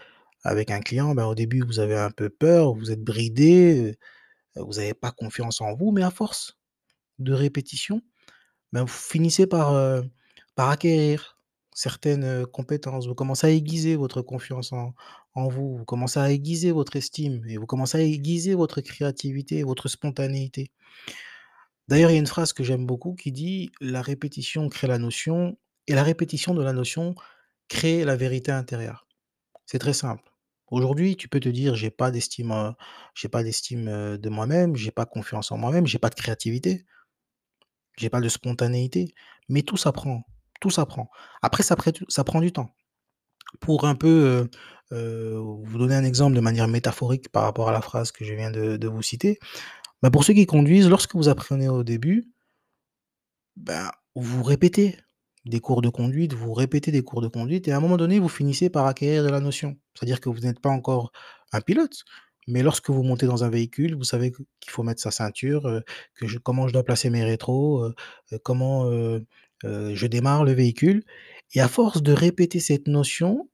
avec 0.43 0.71
un 0.71 0.81
client, 0.81 1.15
ben, 1.15 1.25
au 1.27 1.35
début, 1.35 1.61
vous 1.65 1.79
avez 1.79 1.97
un 1.97 2.11
peu 2.11 2.29
peur, 2.29 2.73
vous 2.75 2.91
êtes 2.91 3.03
bridé, 3.03 3.97
vous 4.57 4.79
avez 4.79 4.93
pas 4.95 5.11
confiance 5.11 5.61
en 5.61 5.75
vous, 5.75 5.91
mais 5.91 6.03
à 6.03 6.11
force 6.11 6.57
de 7.19 7.33
répétition, 7.33 8.01
ben, 8.73 8.83
vous 8.83 8.87
finissez 8.89 9.47
par 9.47 9.73
acquérir 10.57 11.34
certaines, 11.75 12.47
compétences. 12.47 13.05
Vous 13.07 13.13
commencez 13.13 13.45
à 13.45 13.51
aiguiser 13.51 13.95
votre 13.95 14.23
confiance 14.23 14.73
en 14.73 14.95
en 15.35 15.49
vous, 15.49 15.77
vous 15.77 15.85
commencez 15.85 16.19
à 16.19 16.31
aiguiser 16.31 16.71
votre 16.71 16.95
estime 16.95 17.43
et 17.47 17.57
vous 17.57 17.67
commencez 17.67 17.97
à 17.99 18.01
aiguiser 18.01 18.55
votre 18.55 18.81
créativité, 18.81 19.63
votre 19.63 19.89
spontanéité. 19.89 20.71
D'ailleurs, 21.87 22.09
il 22.09 22.13
y 22.13 22.17
a 22.17 22.19
une 22.19 22.25
phrase 22.25 22.53
que 22.53 22.63
j'aime 22.63 22.85
beaucoup 22.87 23.13
qui 23.15 23.31
dit: 23.31 23.69
«La 23.81 24.01
répétition 24.01 24.69
crée 24.69 24.87
la 24.87 24.97
notion 24.97 25.57
et 25.87 25.93
la 25.93 26.03
répétition 26.03 26.55
de 26.55 26.63
la 26.63 26.73
notion 26.73 27.13
crée 27.67 28.05
la 28.05 28.15
vérité 28.15 28.51
intérieure». 28.51 29.07
C'est 29.67 29.79
très 29.79 29.93
simple. 29.93 30.23
Aujourd'hui, 30.71 31.17
tu 31.17 31.27
peux 31.27 31.39
te 31.39 31.49
dire: 31.49 31.75
«J'ai 31.75 31.91
pas 31.91 32.11
d'estime, 32.11 32.75
j'ai 33.13 33.29
pas 33.29 33.43
d'estime, 33.43 33.85
de 34.17 34.29
moi-même, 34.29 34.75
j'ai 34.75 34.91
pas 34.91 35.05
confiance 35.05 35.51
en 35.51 35.57
moi-même, 35.57 35.85
j'ai 35.85 35.99
pas 35.99 36.09
de 36.09 36.15
créativité, 36.15 36.85
j'ai 37.97 38.09
pas 38.09 38.21
de 38.21 38.29
spontanéité», 38.29 39.13
mais 39.49 39.61
tout 39.61 39.77
s'apprend, 39.77 40.23
tout 40.61 40.69
s'apprend. 40.71 41.09
Après 41.41 41.63
ça 41.63 41.75
ça 42.09 42.23
prend 42.23 42.41
du 42.41 42.51
temps. 42.51 42.69
Pour 43.61 43.85
un 43.87 43.95
peu, 43.95 44.49
heu 44.93 44.95
heu, 44.97 45.35
vous 45.39 45.77
donner 45.79 45.95
un 45.95 46.03
exemple 46.05 46.35
de 46.35 46.41
manière 46.41 46.67
métaphorique 46.67 47.29
par 47.31 47.43
rapport 47.43 47.69
à 47.69 47.73
la 47.73 47.81
phrase 47.81 48.11
que 48.11 48.25
je 48.25 48.33
viens 48.35 48.51
de 48.51 48.87
vous 48.87 49.01
citer, 49.03 49.39
bah, 50.03 50.11
pour 50.11 50.23
ceux 50.25 50.33
qui 50.33 50.45
conduisent, 50.47 50.89
lorsque 50.89 51.15
vous 51.15 51.29
apprenez 51.29 51.69
au 51.69 51.83
début, 51.83 52.25
ben, 53.55 53.89
vous 54.15 54.43
répétez 54.43 54.97
des 55.45 55.59
cours 55.59 55.81
de 55.81 55.89
conduite, 55.89 56.33
vous 56.33 56.53
répétez 56.53 56.91
des 56.91 57.03
cours 57.03 57.21
de 57.21 57.27
conduite 57.27 57.67
et 57.67 57.71
à 57.71 57.77
un 57.77 57.79
moment 57.79 57.97
donné, 57.97 58.19
vous 58.19 58.29
finissez 58.29 58.69
par 58.69 58.85
acquérir 58.87 59.23
de 59.23 59.29
la 59.29 59.39
notion. 59.39 59.77
C'est-à-dire 59.93 60.19
que 60.21 60.29
vous 60.29 60.39
n'êtes 60.41 60.59
pas 60.59 60.69
encore 60.69 61.11
un 61.53 61.61
pilote, 61.61 62.03
mais 62.47 62.63
lorsque 62.63 62.89
vous 62.89 63.03
montez 63.03 63.27
dans 63.27 63.43
un 63.43 63.49
véhicule, 63.49 63.95
vous 63.95 64.03
savez 64.03 64.31
qu'il 64.31 64.71
faut 64.71 64.83
mettre 64.83 65.01
sa 65.01 65.11
ceinture, 65.11 65.67
heu, 65.67 65.83
que 66.15 66.27
je 66.27 66.37
comment 66.39 66.67
je 66.67 66.73
dois 66.73 66.83
placer 66.83 67.09
mes 67.09 67.23
rétros, 67.23 67.91
comment, 68.43 68.85
heu, 69.63 69.95
je 69.95 70.07
démarre 70.07 70.43
le 70.43 70.53
véhicule 70.53 71.03
et 71.53 71.61
à 71.61 71.67
force 71.67 72.01
de 72.01 72.11
répéter 72.13 72.59
cette 72.59 72.87
notion, 72.87 73.49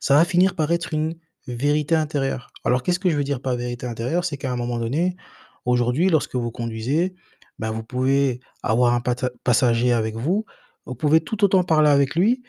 ça 0.00 0.16
va 0.16 0.24
finir 0.24 0.54
par 0.54 0.72
être 0.72 0.92
une 0.94 1.14
vérité 1.46 1.94
intérieure. 1.94 2.50
Alors 2.64 2.82
qu'est-ce 2.82 2.98
que 2.98 3.10
je 3.10 3.16
veux 3.16 3.24
dire 3.24 3.40
par 3.40 3.56
vérité 3.56 3.86
intérieure? 3.86 4.24
C'est 4.24 4.36
qu'à 4.36 4.52
un 4.52 4.56
moment 4.56 4.78
donné, 4.78 5.16
aujourd'hui, 5.64 6.08
lorsque 6.08 6.34
vous 6.34 6.50
conduisez, 6.50 7.14
ben, 7.58 7.70
vous 7.70 7.84
pouvez 7.84 8.40
avoir 8.62 8.94
un 8.94 9.02
passager 9.44 9.92
avec 9.92 10.16
vous, 10.16 10.44
vous 10.86 10.94
pouvez 10.94 11.20
tout 11.20 11.44
autant 11.44 11.64
parler 11.64 11.90
avec 11.90 12.14
lui 12.14 12.42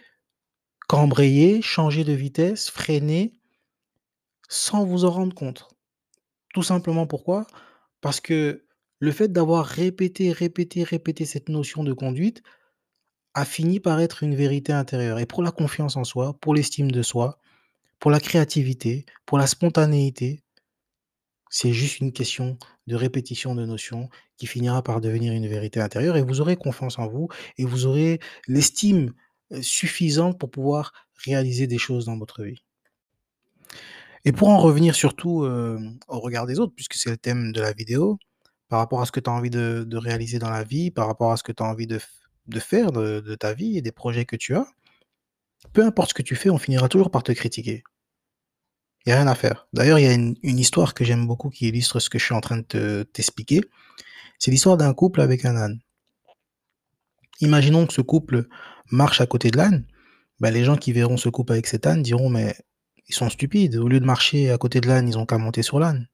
qu'embrayer, 0.88 1.62
changer 1.62 2.04
de 2.04 2.14
vitesse, 2.14 2.70
freiner, 2.70 3.34
sans 4.50 4.86
vous 4.86 5.06
en 5.06 5.12
rendre 5.12 5.34
compte. 5.34 5.68
Tout 6.54 6.64
simplement 6.64 7.08
pourquoi? 7.08 7.48
Parce 8.02 8.20
que 8.20 8.66
le 9.00 9.12
fait 9.12 9.32
d'avoir 9.32 9.66
répété, 9.66 10.32
répété, 10.32 10.84
répété 10.84 11.26
cette 11.26 11.50
notion 11.50 11.84
de 11.84 11.94
conduite 11.94 12.44
a 13.36 13.46
fini 13.46 13.80
par 13.80 14.00
être 14.02 14.24
une 14.24 14.36
vérité 14.36 14.74
intérieure 14.74 15.20
et 15.20 15.28
pour 15.28 15.44
la 15.44 15.52
confiance 15.52 15.98
en 15.98 16.04
soi, 16.06 16.36
pour 16.42 16.56
l'estime 16.56 16.92
de 16.92 17.04
soi, 17.04 17.40
pour 18.00 18.12
la 18.12 18.20
créativité, 18.22 19.06
pour 19.26 19.38
la 19.40 19.48
spontanéité, 19.48 20.44
c'est 21.50 21.74
juste 21.74 22.00
une 22.00 22.12
question 22.12 22.58
de 22.88 22.96
répétition 22.96 23.56
de 23.56 23.66
notions 23.66 24.10
qui 24.38 24.46
finira 24.48 24.84
par 24.84 25.02
devenir 25.02 25.34
une 25.34 25.48
vérité 25.48 25.80
intérieure 25.80 26.18
et 26.18 26.22
vous 26.22 26.42
aurez 26.42 26.56
confiance 26.56 27.00
en 27.00 27.08
vous 27.08 27.30
et 27.58 27.66
vous 27.66 27.86
aurez 27.86 28.20
l'estime, 28.48 29.14
heu, 29.54 29.62
suffisante 29.62 30.38
pour 30.40 30.52
pouvoir 30.52 30.94
réaliser 31.26 31.68
des 31.68 31.78
choses 31.78 32.06
dans 32.06 32.18
votre 32.18 32.44
vie. 32.44 32.62
Et 34.26 34.32
pour 34.32 34.50
en 34.50 34.58
revenir 34.58 34.96
surtout, 34.96 35.46
hem, 35.46 35.98
au 36.08 36.20
regard 36.20 36.46
des 36.48 36.60
autres, 36.60 36.74
puisque 36.76 36.96
c'est 36.96 37.10
le 37.10 37.18
thème 37.18 37.52
de 37.52 37.62
la 37.62 37.74
vidéo, 37.74 38.18
par 38.70 38.80
rapport 38.80 39.02
à 39.02 39.06
ce 39.06 39.12
que 39.12 39.20
tu 39.20 39.30
as 39.30 39.34
envie 39.34 39.50
de 39.52 39.86
de 39.88 39.98
réaliser 39.98 40.40
dans 40.40 40.50
la 40.50 40.64
vie, 40.64 40.92
par 40.92 41.08
rapport 41.08 41.32
à 41.32 41.38
ce 41.38 41.44
que 41.44 41.52
tu 41.52 41.64
as 41.64 41.68
envie 41.68 41.88
de 41.88 42.00
de 42.48 42.60
faire 42.60 42.92
de 42.92 43.36
ta 43.36 43.54
vie 43.54 43.78
et 43.78 43.82
des 43.82 43.92
projets 43.92 44.26
que 44.26 44.36
tu 44.36 44.56
as, 44.56 44.68
peu 45.74 45.86
importe 45.86 46.10
ce 46.10 46.14
que 46.14 46.22
tu 46.22 46.36
fais, 46.36 46.50
on 46.50 46.58
finira 46.58 46.90
toujours 46.90 47.12
par 47.12 47.24
te 47.24 47.32
critiquer. 47.32 47.84
Il 49.06 49.10
y 49.10 49.14
a 49.14 49.18
rien 49.18 49.28
à 49.28 49.36
faire. 49.36 49.68
D'ailleurs, 49.74 50.00
il 50.00 50.06
y 50.06 50.08
a 50.08 50.14
une, 50.14 50.36
histoire 50.44 50.94
que 50.94 51.06
j'aime 51.06 51.28
beaucoup 51.28 51.50
qui 51.50 51.68
illustre 51.68 52.00
ce 52.00 52.10
que 52.10 52.18
je 52.18 52.26
suis 52.26 52.34
en 52.34 52.42
train 52.42 52.58
de 52.58 52.64
te- 52.64 53.04
t'expliquer. 53.04 53.62
C'est 54.40 54.52
l'histoire 54.52 54.78
d'un 54.78 54.94
couple 54.94 55.22
avec 55.22 55.46
un 55.46 55.56
âne. 55.56 55.80
Imaginons 57.42 57.86
que 57.86 57.94
ce 57.94 58.02
couple 58.02 58.48
marche 58.92 59.22
à 59.22 59.28
côté 59.28 59.52
de 59.52 59.58
l'âne. 59.58 59.86
Ben, 60.40 60.52
les 60.52 60.64
gens 60.64 60.76
qui 60.76 60.92
verront 60.92 61.18
ce 61.18 61.30
couple 61.30 61.54
avec 61.54 61.68
cet 61.68 61.86
âne 61.86 62.02
diront, 62.02 62.30
mais 62.30 62.56
ils 63.08 63.14
sont 63.14 63.30
stupides. 63.30 63.76
Au 63.76 63.88
lieu 63.88 64.00
de 64.00 64.06
marcher 64.06 64.52
à 64.52 64.58
côté 64.58 64.82
de 64.82 64.88
l'âne, 64.88 65.08
ils 65.08 65.18
ont 65.18 65.26
qu'à 65.26 65.38
monter 65.38 65.62
sur 65.62 65.80
l'âne. 65.80 66.08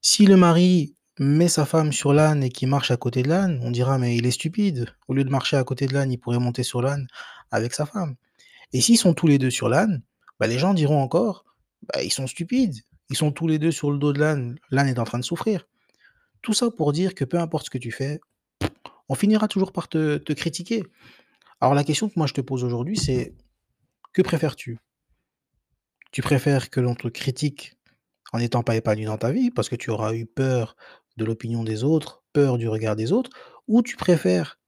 Si 0.00 0.26
le 0.26 0.36
mari 0.36 0.94
met 1.20 1.48
sa 1.48 1.66
femme 1.66 1.92
sur 1.92 2.14
l'âne 2.14 2.42
et 2.42 2.48
qu'il 2.48 2.68
marche 2.68 2.90
à 2.90 2.96
côté 2.96 3.22
de 3.22 3.28
l'âne, 3.28 3.60
on 3.62 3.70
dira, 3.70 3.98
mais 3.98 4.16
il 4.16 4.26
est 4.26 4.30
stupide. 4.30 4.88
Au 5.06 5.12
lieu 5.14 5.22
de 5.22 5.30
marcher 5.30 5.56
à 5.58 5.64
côté 5.64 5.86
de 5.86 5.92
l'âne, 5.92 6.10
il 6.10 6.18
pourrait 6.18 6.38
monter 6.38 6.62
sur 6.62 6.80
l'âne 6.80 7.06
avec 7.50 7.74
sa 7.74 7.84
femme. 7.84 8.16
Et 8.72 8.80
s'ils 8.80 8.96
sont 8.96 9.12
tous 9.12 9.26
les 9.26 9.36
deux 9.36 9.50
sur 9.50 9.68
l'âne, 9.68 10.02
bah, 10.38 10.46
les 10.46 10.58
gens 10.58 10.72
diront 10.72 11.02
encore, 11.02 11.44
bah, 11.82 12.02
ils 12.02 12.10
sont 12.10 12.26
stupides. 12.26 12.76
Ils 13.10 13.16
sont 13.16 13.32
tous 13.32 13.46
les 13.46 13.58
deux 13.58 13.70
sur 13.70 13.90
le 13.90 13.98
dos 13.98 14.14
de 14.14 14.18
l'âne. 14.18 14.58
L'âne 14.70 14.88
est 14.88 14.98
en 14.98 15.04
train 15.04 15.18
de 15.18 15.24
souffrir. 15.24 15.68
Tout 16.40 16.54
ça 16.54 16.70
pour 16.70 16.92
dire 16.92 17.14
que 17.14 17.26
peu 17.26 17.38
importe 17.38 17.66
ce 17.66 17.70
que 17.70 17.78
tu 17.78 17.92
fais, 17.92 18.20
on 19.10 19.14
finira 19.14 19.46
toujours 19.46 19.72
par 19.72 19.88
te, 19.88 20.16
te 20.16 20.32
critiquer. 20.32 20.84
Alors 21.60 21.74
la 21.74 21.84
question 21.84 22.08
que 22.08 22.14
moi 22.16 22.26
je 22.26 22.32
te 22.32 22.40
pose 22.40 22.64
aujourd'hui, 22.64 22.96
c'est 22.96 23.34
que 24.14 24.22
préfères-tu? 24.22 24.78
Tu 26.12 26.22
préfères 26.22 26.70
que 26.70 26.80
l'on 26.80 26.94
te 26.94 27.08
critique 27.08 27.74
en 28.32 28.38
n'étant 28.38 28.62
pas 28.62 28.76
épanoui 28.76 29.04
dans 29.04 29.18
ta 29.18 29.32
vie 29.32 29.50
parce 29.50 29.68
que 29.68 29.76
tu 29.76 29.90
auras 29.90 30.14
eu 30.14 30.24
peur 30.24 30.76
l'opinion 31.24 31.64
des 31.64 31.84
autres, 31.84 32.22
peur 32.32 32.58
du 32.58 32.68
regard 32.68 32.96
des 32.96 33.12
autres, 33.12 33.30
ou 33.68 33.82
tu 33.82 33.96
préfères 33.96 34.58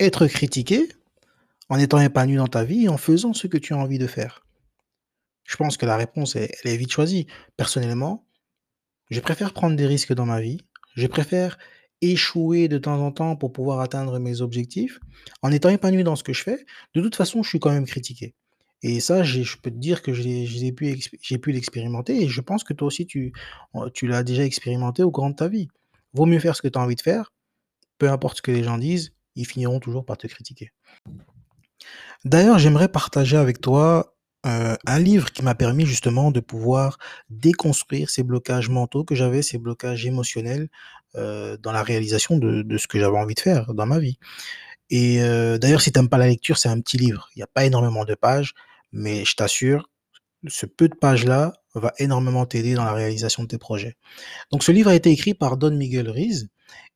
être 0.00 0.26
critiqué 0.26 0.88
en 1.68 1.78
étant 1.78 2.00
épanoui 2.00 2.36
dans 2.36 2.48
ta 2.48 2.64
vie 2.64 2.84
et 2.84 2.88
en 2.88 2.98
faisant 2.98 3.32
ce 3.32 3.46
que 3.46 3.58
tu 3.58 3.72
as 3.74 3.78
envie 3.78 3.98
de 3.98 4.06
faire? 4.06 4.44
Je 5.44 5.56
pense 5.56 5.76
que 5.76 5.86
la 5.86 5.96
réponse, 5.96 6.36
est- 6.36 6.54
elle 6.62 6.72
est 6.72 6.76
vite 6.76 6.92
choisie. 6.92 7.26
Personnellement, 7.56 8.26
je 9.10 9.20
préfère 9.20 9.52
prendre 9.52 9.76
des 9.76 9.86
risques 9.86 10.14
dans 10.14 10.26
ma 10.26 10.40
vie. 10.40 10.58
Je 10.94 11.06
préfère 11.06 11.58
échouer 12.00 12.68
de 12.68 12.78
temps 12.78 13.00
en 13.00 13.12
temps 13.12 13.36
pour 13.36 13.52
pouvoir 13.52 13.80
atteindre 13.80 14.18
mes 14.18 14.40
objectifs. 14.40 14.98
En 15.42 15.52
étant 15.52 15.68
épanoui 15.68 16.04
dans 16.04 16.16
ce 16.16 16.24
que 16.24 16.32
je 16.32 16.42
fais, 16.42 16.66
de 16.94 17.00
toute 17.00 17.16
façon, 17.16 17.42
je 17.42 17.48
suis 17.48 17.60
quand 17.60 17.72
même 17.72 17.86
critiqué. 17.86 18.34
Et 18.82 19.00
ça, 19.00 19.22
je 19.22 19.56
peux 19.62 19.70
te 19.70 19.76
dire 19.76 20.02
que 20.02 20.12
j'ai 20.12 20.72
pu, 20.72 20.98
pu 21.40 21.52
l'expérimenter 21.52 22.22
et 22.22 22.28
je 22.28 22.40
pense 22.40 22.64
que 22.64 22.72
toi 22.72 22.88
aussi, 22.88 23.06
tu, 23.06 23.32
tu 23.94 24.06
l'as 24.06 24.22
déjà 24.24 24.44
expérimenté 24.44 25.02
au 25.02 25.10
cours 25.10 25.28
de 25.28 25.34
ta 25.34 25.48
vie. 25.48 25.68
Vaut 26.14 26.26
mieux 26.26 26.40
faire 26.40 26.56
ce 26.56 26.62
que 26.62 26.68
tu 26.68 26.78
as 26.78 26.82
envie 26.82 26.96
de 26.96 27.00
faire, 27.00 27.32
peu 27.98 28.10
importe 28.10 28.38
ce 28.38 28.42
que 28.42 28.50
les 28.50 28.64
gens 28.64 28.78
disent, 28.78 29.12
ils 29.36 29.46
finiront 29.46 29.78
toujours 29.78 30.04
par 30.04 30.18
te 30.18 30.26
critiquer. 30.26 30.72
D'ailleurs, 32.24 32.58
j'aimerais 32.58 32.88
partager 32.88 33.36
avec 33.36 33.60
toi 33.60 34.14
euh, 34.44 34.76
un 34.86 34.98
livre 34.98 35.30
qui 35.30 35.42
m'a 35.42 35.54
permis 35.54 35.86
justement 35.86 36.32
de 36.32 36.40
pouvoir 36.40 36.98
déconstruire 37.30 38.10
ces 38.10 38.24
blocages 38.24 38.68
mentaux 38.68 39.04
que 39.04 39.14
j'avais, 39.14 39.42
ces 39.42 39.58
blocages 39.58 40.04
émotionnels 40.04 40.68
euh, 41.14 41.56
dans 41.58 41.70
la 41.70 41.84
réalisation 41.84 42.38
de, 42.38 42.62
de 42.62 42.78
ce 42.78 42.88
que 42.88 42.98
j'avais 42.98 43.16
envie 43.16 43.34
de 43.34 43.40
faire 43.40 43.72
dans 43.74 43.86
ma 43.86 44.00
vie. 44.00 44.18
Et 44.90 45.22
euh, 45.22 45.58
d'ailleurs, 45.58 45.80
si 45.80 45.92
tu 45.92 45.98
n'aimes 45.98 46.08
pas 46.08 46.18
la 46.18 46.26
lecture, 46.26 46.58
c'est 46.58 46.68
un 46.68 46.80
petit 46.80 46.98
livre. 46.98 47.28
Il 47.34 47.38
n'y 47.38 47.42
a 47.42 47.48
pas 47.48 47.64
énormément 47.64 48.04
de 48.04 48.14
pages, 48.14 48.54
mais 48.92 49.24
je 49.24 49.34
t'assure, 49.34 49.90
ce 50.48 50.66
peu 50.66 50.88
de 50.88 50.94
pages-là 50.94 51.52
va 51.74 51.92
énormément 51.98 52.46
t'aider 52.46 52.74
dans 52.74 52.84
la 52.84 52.92
réalisation 52.92 53.44
de 53.44 53.48
tes 53.48 53.58
projets. 53.58 53.96
Donc, 54.50 54.62
ce 54.62 54.72
livre 54.72 54.90
a 54.90 54.94
été 54.94 55.10
écrit 55.10 55.34
par 55.34 55.56
Don 55.56 55.70
Miguel 55.70 56.10
Ruiz 56.10 56.48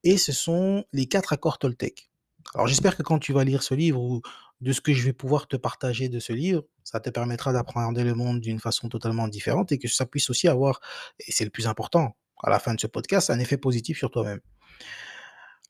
et 0.04 0.18
ce 0.18 0.32
sont 0.32 0.84
les 0.92 1.06
quatre 1.06 1.32
accords 1.32 1.58
Toltec. 1.58 2.10
Alors, 2.54 2.66
j'espère 2.66 2.96
que 2.96 3.02
quand 3.02 3.18
tu 3.18 3.32
vas 3.32 3.44
lire 3.44 3.62
ce 3.62 3.74
livre 3.74 4.00
ou 4.00 4.22
de 4.60 4.72
ce 4.72 4.80
que 4.80 4.92
je 4.92 5.02
vais 5.04 5.12
pouvoir 5.12 5.48
te 5.48 5.56
partager 5.56 6.08
de 6.08 6.18
ce 6.18 6.32
livre, 6.32 6.62
ça 6.84 7.00
te 7.00 7.10
permettra 7.10 7.52
d'appréhender 7.52 8.04
le 8.04 8.14
monde 8.14 8.40
d'une 8.40 8.60
façon 8.60 8.88
totalement 8.88 9.28
différente 9.28 9.72
et 9.72 9.78
que 9.78 9.88
ça 9.88 10.06
puisse 10.06 10.30
aussi 10.30 10.48
avoir, 10.48 10.80
et 11.20 11.32
c'est 11.32 11.44
le 11.44 11.50
plus 11.50 11.66
important, 11.66 12.16
à 12.42 12.50
la 12.50 12.58
fin 12.58 12.74
de 12.74 12.80
ce 12.80 12.86
podcast, 12.86 13.30
un 13.30 13.38
effet 13.38 13.58
positif 13.58 13.98
sur 13.98 14.10
toi-même. 14.10 14.40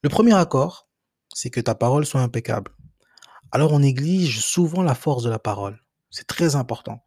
Le 0.02 0.08
premier 0.08 0.34
accord, 0.34 0.88
c'est 1.32 1.50
que 1.50 1.60
ta 1.60 1.74
parole 1.74 2.06
soit 2.06 2.20
impeccable. 2.20 2.70
Alors, 3.50 3.72
on 3.72 3.80
néglige 3.80 4.40
souvent 4.40 4.82
la 4.82 4.94
force 4.94 5.22
de 5.22 5.30
la 5.30 5.38
parole. 5.38 5.80
C'est 6.16 6.26
très 6.26 6.56
important 6.56 7.04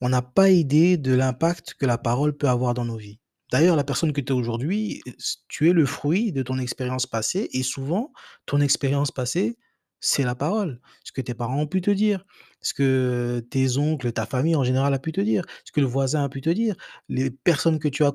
on 0.00 0.08
n'a 0.08 0.22
pas 0.22 0.50
idée 0.50 0.96
de 0.96 1.14
l'impact 1.14 1.74
que 1.74 1.86
la 1.86 1.98
parole 1.98 2.36
peut 2.36 2.48
avoir 2.48 2.74
dans 2.74 2.84
nos 2.84 2.96
vies. 2.96 3.18
D'ailleurs, 3.52 3.76
la 3.76 3.84
personne 3.84 4.12
que 4.12 4.20
tu 4.20 4.32
es 4.32 4.36
aujourd'hui, 4.36 5.02
tu 5.48 5.70
es 5.70 5.72
le 5.72 5.86
fruit 5.86 6.32
de 6.32 6.42
ton 6.42 6.58
expérience 6.58 7.06
passée 7.06 7.48
et 7.52 7.62
souvent, 7.62 8.12
ton 8.44 8.60
expérience 8.60 9.12
passée, 9.12 9.56
c'est 10.00 10.24
la 10.24 10.34
parole. 10.34 10.80
Ce 11.04 11.12
que 11.12 11.20
tes 11.20 11.32
parents 11.32 11.60
ont 11.60 11.66
pu 11.66 11.80
te 11.80 11.90
dire, 11.90 12.26
ce 12.60 12.74
que 12.74 13.46
tes 13.50 13.78
oncles, 13.78 14.12
ta 14.12 14.26
famille 14.26 14.56
en 14.56 14.64
général 14.64 14.92
a 14.92 14.98
pu 14.98 15.12
te 15.12 15.20
dire, 15.20 15.44
ce 15.64 15.72
que 15.72 15.80
le 15.80 15.86
voisin 15.86 16.24
a 16.24 16.28
pu 16.28 16.40
te 16.40 16.50
dire, 16.50 16.74
les 17.08 17.30
personnes 17.30 17.78
que 17.78 17.88
tu 17.88 18.04
as 18.04 18.12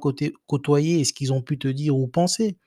côtoyées 0.48 1.04
ce 1.06 1.14
qu'ils 1.14 1.34
ont 1.34 1.42
pu 1.42 1.58
te 1.58 1.70
dire 1.70 1.96
ou 1.96 2.08
penser, 2.08 2.58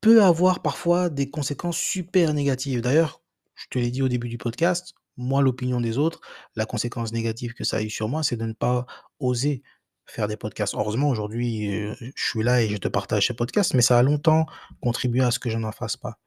peut 0.00 0.22
avoir 0.22 0.62
parfois 0.62 1.10
des 1.10 1.28
conséquences 1.30 1.76
super 1.76 2.32
négatives. 2.32 2.80
D'ailleurs, 2.80 3.22
je 3.54 3.66
te 3.70 3.78
l'ai 3.78 3.90
dit 3.90 4.02
au 4.02 4.08
début 4.08 4.30
du 4.30 4.38
podcast, 4.38 4.94
moi, 5.20 5.42
l'opinion 5.42 5.80
des 5.80 5.98
autres, 5.98 6.20
la 6.56 6.66
conséquence 6.66 7.12
négative 7.12 7.54
que 7.54 7.64
ça 7.64 7.78
a 7.78 7.82
eu 7.82 7.90
sur 7.90 8.08
moi, 8.08 8.22
c'est 8.22 8.36
de 8.36 8.46
ne 8.46 8.52
pas 8.52 8.86
oser 9.20 9.62
faire 10.06 10.28
des 10.28 10.36
podcasts. 10.36 10.74
Heureusement, 10.74 11.08
aujourd'hui, 11.08 11.72
euh, 11.72 11.94
je 12.00 12.24
suis 12.24 12.42
là 12.42 12.62
et 12.62 12.68
je 12.68 12.76
te 12.76 12.88
partage 12.88 13.28
ces 13.28 13.34
podcasts, 13.34 13.74
mais 13.74 13.82
ça 13.82 13.98
a 13.98 14.02
longtemps 14.02 14.46
contribué 14.82 15.22
à 15.22 15.30
ce 15.30 15.38
que 15.38 15.50
je 15.50 15.58
n'en 15.58 15.72
fasse 15.72 15.96
pas. 15.96 16.18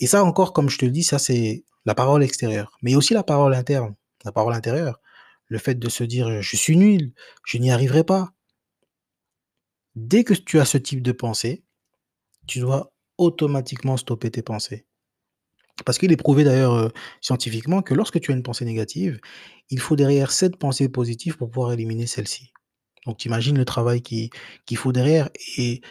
Et 0.00 0.06
ça 0.06 0.24
encore, 0.24 0.52
comme 0.52 0.68
je 0.68 0.78
te 0.78 0.84
le 0.84 0.90
dis, 0.90 1.04
ça 1.04 1.18
c'est 1.18 1.64
la 1.84 1.94
parole 1.94 2.22
extérieure, 2.22 2.76
mais 2.82 2.96
aussi 2.96 3.14
la 3.14 3.22
parole 3.22 3.54
interne, 3.54 3.94
la 4.24 4.32
parole 4.32 4.54
intérieure. 4.54 5.00
Le 5.48 5.58
fait 5.58 5.76
de 5.76 5.88
se 5.88 6.04
dire 6.04 6.42
je 6.42 6.56
suis 6.56 6.76
nul, 6.76 7.12
je 7.44 7.58
n'y 7.58 7.70
arriverai 7.70 8.04
pas. 8.04 8.32
Dès 9.94 10.24
que 10.24 10.34
tu 10.34 10.58
as 10.60 10.64
ce 10.64 10.78
type 10.78 11.02
de 11.02 11.12
pensée, 11.12 11.64
tu 12.46 12.60
dois 12.60 12.92
automatiquement 13.18 13.96
stopper 13.96 14.30
tes 14.30 14.42
pensées. 14.42 14.85
Parce 15.84 15.98
qu'il 15.98 16.10
est 16.12 16.16
prouvé 16.16 16.44
d'ailleurs 16.44 16.74
euh, 16.74 16.88
scientifiquement 17.20 17.82
que 17.82 17.94
lorsque 17.94 18.20
tu 18.20 18.32
as 18.32 18.34
une 18.34 18.42
pensée 18.42 18.64
négative, 18.64 19.20
il 19.70 19.80
faut 19.80 19.96
derrière 19.96 20.32
cette 20.32 20.56
pensée 20.56 20.88
positive 20.88 21.36
pour 21.36 21.50
pouvoir 21.50 21.72
éliminer 21.72 22.06
celle-ci. 22.06 22.50
Donc 23.06 23.18
tu 23.18 23.28
imagines 23.28 23.58
le 23.58 23.64
travail 23.64 24.02
qui- 24.02 24.30
qu'il 24.66 24.78
faut 24.78 24.92
derrière 24.92 25.30
et 25.58 25.82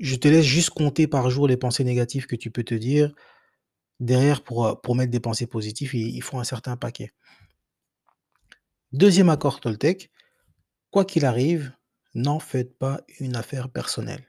je 0.00 0.16
te 0.16 0.26
laisse 0.28 0.44
juste 0.44 0.70
compter 0.70 1.06
par 1.06 1.30
jour 1.30 1.46
les 1.48 1.56
pensées 1.56 1.84
négatives 1.84 2.26
que 2.26 2.34
tu 2.36 2.50
peux 2.50 2.64
te 2.64 2.74
dire. 2.74 3.14
Derrière, 4.00 4.42
pour, 4.44 4.66
euh, 4.66 4.74
mettre 4.94 5.12
des 5.12 5.20
pensées 5.20 5.46
positives, 5.48 5.94
il, 5.94 6.14
il 6.16 6.22
faut 6.22 6.38
un 6.38 6.44
certain 6.44 6.76
paquet. 6.76 7.12
Deuxième 8.92 9.30
accord 9.30 9.60
Toltec, 9.60 10.10
quoi 10.90 11.04
qu'il 11.04 11.24
arrive, 11.24 11.74
n'en 12.14 12.38
faites 12.38 12.78
pas 12.78 13.02
une 13.20 13.36
affaire 13.36 13.70
personnelle. 13.70 14.27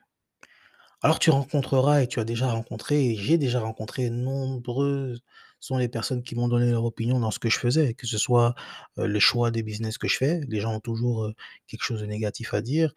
Alors 1.01 1.19
tu 1.19 1.29
rencontreras 1.29 2.01
et 2.03 2.07
tu 2.07 2.19
as 2.19 2.25
déjà 2.25 2.51
rencontré 2.51 3.05
et 3.11 3.15
j'ai 3.15 3.37
déjà 3.37 3.59
rencontré 3.61 4.09
nombreuses 4.09 5.21
sont 5.59 5.77
les 5.77 5.89
personnes 5.89 6.23
qui 6.23 6.35
m'ont 6.35 6.47
donné 6.47 6.71
leur 6.71 6.85
opinion 6.85 7.19
dans 7.19 7.31
ce 7.31 7.39
que 7.39 7.49
je 7.49 7.59
faisais, 7.59 7.93
que 7.93 8.07
ce 8.07 8.17
soit, 8.17 8.55
le 8.97 9.19
choix 9.19 9.51
des 9.51 9.63
business 9.63 9.97
que 9.97 10.07
je 10.07 10.17
fais. 10.17 10.41
Les 10.47 10.61
gens 10.61 10.75
ont 10.75 10.79
toujours, 10.79 11.31
quelque 11.67 11.83
chose 11.83 12.01
de 12.01 12.05
négatif 12.05 12.53
à 12.53 12.61
dire. 12.61 12.93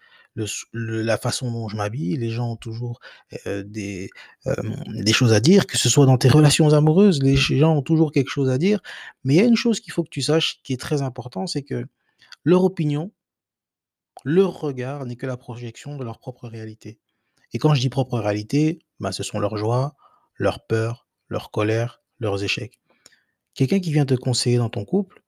La 0.73 1.19
façon 1.19 1.51
dont 1.51 1.69
je 1.69 1.77
m'habille, 1.77 2.17
les 2.17 2.31
gens 2.31 2.53
ont 2.53 2.57
toujours, 2.57 3.01
des, 3.47 4.11
des 4.89 5.13
choses 5.13 5.33
à 5.33 5.41
dire, 5.41 5.67
que 5.67 5.77
ce 5.77 5.89
soit 5.89 6.07
dans 6.07 6.19
tes 6.19 6.29
relations 6.29 6.73
amoureuses, 6.73 7.23
les 7.23 7.37
gens 7.37 7.77
ont 7.77 7.83
toujours 7.83 8.13
quelque 8.13 8.31
chose 8.31 8.51
à 8.51 8.59
dire. 8.59 8.81
Mais 9.25 9.35
il 9.35 9.37
y 9.39 9.41
a 9.41 9.47
une 9.47 9.57
chose 9.57 9.81
qu'il 9.81 9.93
faut 9.93 10.05
que 10.05 10.11
tu 10.11 10.23
saches 10.23 10.61
qui 10.63 10.73
est 10.73 10.81
très 10.81 11.03
important, 11.03 11.47
c'est 11.47 11.63
que 11.63 11.87
leur 12.45 12.65
opinion, 12.65 13.11
leur 14.25 14.61
regard 14.61 15.07
n'est 15.07 15.17
que 15.17 15.27
la 15.27 15.37
projection 15.37 15.97
de 15.97 16.05
leur 16.05 16.19
propre 16.19 16.49
réalité. 16.49 17.02
Et 17.53 17.59
quand 17.59 17.75
je 17.75 17.81
dis 17.81 17.89
propre 17.89 18.19
réalité, 18.19 18.81
bah, 19.01 19.13
ce 19.13 19.23
sont 19.23 19.39
leurs 19.39 19.57
joies, 19.57 19.95
leurs 20.37 20.67
peurs, 20.67 21.07
leurs 21.29 21.51
colères, 21.51 22.03
leurs 22.19 22.43
échecs. 22.43 22.81
Quelqu'un 23.55 23.81
qui 23.81 23.93
vient 23.93 24.07
te 24.07 24.15
conseiller 24.15 24.57
dans 24.57 24.71
ton 24.71 24.85
couple, 24.85 25.23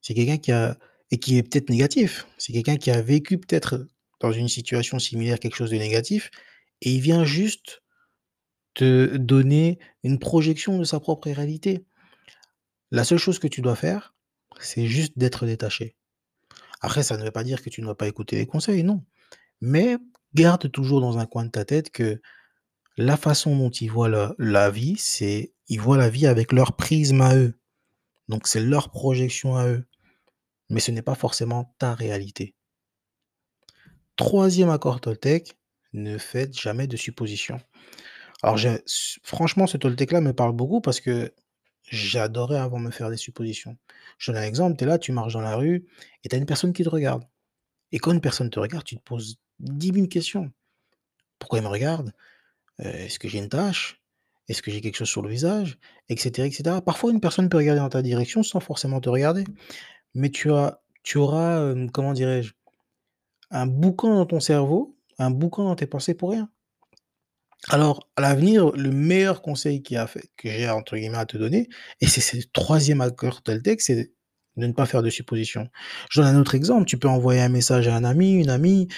c'est 0.00 0.14
quelqu'un 0.14 0.38
qui 0.38 0.52
a 0.52 0.76
et 1.10 1.18
qui 1.18 1.38
est 1.38 1.42
peut-être 1.42 1.70
négatif. 1.70 2.26
C'est 2.38 2.52
quelqu'un 2.52 2.76
qui 2.76 2.90
a 2.90 3.02
vécu 3.02 3.38
peut-être 3.38 3.86
dans 4.20 4.32
une 4.32 4.48
situation 4.48 4.98
similaire 4.98 5.38
quelque 5.40 5.56
chose 5.56 5.70
de 5.70 5.76
négatif 5.76 6.30
et 6.82 6.92
il 6.94 7.00
vient 7.00 7.24
juste 7.24 7.82
te 8.74 9.16
donner 9.16 9.78
une 10.04 10.18
projection 10.18 10.78
de 10.78 10.84
sa 10.84 11.00
propre 11.00 11.30
réalité. 11.30 11.84
La 12.90 13.04
seule 13.04 13.18
chose 13.18 13.38
que 13.38 13.48
tu 13.48 13.60
dois 13.60 13.76
faire, 13.76 14.14
c'est 14.60 14.86
juste 14.86 15.18
d'être 15.18 15.46
détaché. 15.46 15.96
Après, 16.80 17.02
ça 17.02 17.16
ne 17.16 17.24
veut 17.24 17.30
pas 17.30 17.44
dire 17.44 17.62
que 17.62 17.70
tu 17.70 17.80
ne 17.80 17.86
dois 17.86 17.96
pas 17.96 18.08
écouter 18.08 18.36
les 18.36 18.46
conseils, 18.46 18.84
non. 18.84 19.04
Mais 19.60 19.96
garde 20.34 20.70
toujours 20.70 21.00
dans 21.00 21.18
un 21.18 21.26
coin 21.26 21.44
de 21.44 21.50
ta 21.50 21.64
tête 21.64 21.90
que 21.90 22.20
La 22.96 23.16
façon 23.16 23.56
dont 23.56 23.70
ils 23.70 23.90
voient 23.90 24.34
la 24.38 24.70
vie, 24.70 24.96
c'est 24.98 25.54
ils 25.68 25.80
voient 25.80 25.96
la 25.98 26.10
vie 26.10 26.26
avec 26.26 26.52
leur 26.52 26.76
prisme 26.76 27.22
à 27.22 27.36
eux. 27.36 27.58
Donc 28.28 28.46
c'est 28.48 28.60
leur 28.60 28.90
projection 28.90 29.56
à 29.56 29.66
eux, 29.68 29.86
mais 30.70 30.80
ce 30.80 30.90
n'est 30.92 31.02
pas 31.02 31.14
forcément 31.14 31.74
ta 31.78 31.94
réalité. 31.94 32.54
Troisième 34.16 34.70
accord 34.70 35.00
Toltec, 35.00 35.56
ne 35.92 36.18
faites 36.18 36.58
jamais 36.58 36.86
de 36.86 36.96
suppositions. 36.96 37.60
Alors 38.42 38.58
franchement 39.22 39.66
ce 39.66 39.76
Toltec 39.76 40.12
là 40.12 40.20
me 40.20 40.32
parle 40.32 40.52
beaucoup 40.52 40.80
parce 40.80 41.00
que 41.00 41.34
j'adorais 41.88 42.58
avant 42.58 42.78
me 42.78 42.90
faire 42.90 43.10
des 43.10 43.16
suppositions. 43.16 43.76
Je 44.18 44.32
donne 44.32 44.42
un 44.42 44.46
exemple, 44.46 44.76
tu 44.76 44.84
es 44.84 44.86
là, 44.86 44.98
tu 44.98 45.12
marches 45.12 45.32
dans 45.34 45.40
la 45.40 45.56
rue 45.56 45.86
et 46.24 46.28
tu 46.28 46.36
as 46.36 46.38
une 46.38 46.46
personne 46.46 46.72
qui 46.72 46.84
te 46.84 46.88
regarde. 46.88 47.24
Et 47.92 47.98
quand 47.98 48.12
une 48.12 48.20
personne 48.20 48.50
te 48.50 48.60
regarde, 48.60 48.84
tu 48.84 48.96
te 48.96 49.02
poses 49.02 49.38
10 49.60 49.92
000 49.94 50.06
questions. 50.08 50.50
Pourquoi 51.38 51.58
elle 51.58 51.64
me 51.64 51.70
regarde? 51.70 52.12
Heu, 52.80 52.86
est-ce 52.86 53.18
que 53.18 53.28
j'ai 53.28 53.38
une 53.38 53.48
tache? 53.48 54.00
Est-ce 54.48 54.62
que 54.62 54.70
j'ai 54.70 54.80
quelque 54.80 54.96
chose 54.96 55.08
sur 55.08 55.22
le 55.22 55.30
visage? 55.30 55.78
Et 56.08 56.16
cetera 56.16 56.46
et 56.46 56.50
cetera. 56.50 56.82
Parfois, 56.82 57.12
une 57.12 57.20
personne 57.20 57.48
peut 57.48 57.58
regarder 57.58 57.80
dans 57.80 57.88
ta 57.88 58.02
direction 58.02 58.42
sans 58.42 58.60
forcément 58.60 59.00
te 59.00 59.08
regarder, 59.08 59.44
mais 60.14 60.30
tu 60.30 60.52
as 60.52 60.80
tu 61.02 61.18
auras, 61.18 61.74
comment 61.92 62.12
dirais-je? 62.12 62.52
Un 63.50 63.66
boucan 63.66 64.14
dans 64.16 64.26
ton 64.26 64.40
cerveau, 64.40 64.96
un 65.18 65.30
boucan 65.30 65.64
dans 65.64 65.76
tes 65.76 65.86
pensées 65.86 66.14
pour 66.14 66.30
rien. 66.30 66.50
Alors, 67.68 68.08
à 68.16 68.22
l'avenir, 68.22 68.70
le 68.72 68.90
meilleur 68.90 69.42
conseil 69.42 69.82
que 69.82 69.96
j'ai 70.44 70.68
entre 70.70 70.96
guillemets 70.96 71.18
«à 71.18 71.26
te 71.26 71.36
donner» 71.36 71.68
et 72.00 72.06
c'est 72.06 72.20
ce 72.20 72.36
troisième 72.52 73.00
accord 73.00 73.42
Toltec, 73.42 73.80
c'est 73.80 74.12
de 74.56 74.66
ne 74.66 74.72
pas 74.72 74.86
faire 74.86 75.02
de 75.02 75.10
suppositions. 75.10 75.68
Je 76.10 76.20
donne 76.20 76.36
un 76.36 76.40
autre 76.40 76.54
exemple, 76.54 76.86
tu 76.86 76.98
peux 76.98 77.08
envoyer 77.08 77.40
un 77.40 77.48
message 77.48 77.88
à 77.88 77.96
un 77.96 78.04
ami, 78.04 78.32
une 78.32 78.50
amie, 78.50 78.88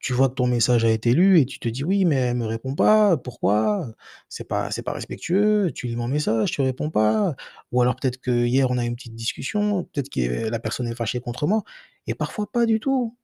tu 0.00 0.12
vois 0.12 0.28
que 0.28 0.34
ton 0.34 0.46
message 0.46 0.84
a 0.84 0.90
été 0.90 1.12
lu 1.14 1.40
et 1.40 1.46
tu 1.46 1.58
te 1.58 1.68
dis: 1.68 1.84
«Oui, 1.84 2.04
mais 2.04 2.16
elle 2.16 2.36
me 2.36 2.46
répond 2.46 2.74
pas, 2.74 3.16
pourquoi? 3.16 3.92
C'est 4.28 4.44
pas 4.48 4.70
pas 4.84 4.92
respectueux, 4.92 5.72
tu 5.74 5.86
lis 5.88 5.96
mon 5.96 6.08
message, 6.08 6.52
tu 6.52 6.60
réponds 6.62 6.90
pas». 6.90 7.34
Ou 7.72 7.82
alors 7.82 7.96
peut-être 7.96 8.18
que 8.20 8.46
hier 8.46 8.70
on 8.70 8.78
a 8.78 8.84
eu 8.84 8.88
une 8.88 8.96
petite 8.96 9.14
discussion, 9.16 9.84
peut-être 9.84 10.10
que 10.10 10.48
la 10.50 10.58
personne 10.60 10.86
est 10.88 10.94
fâchée 10.94 11.20
contre 11.20 11.46
moi 11.46 11.62
et 12.06 12.14
parfois 12.14 12.50
pas 12.50 12.66
du 12.66 12.80
tout. 12.80 13.16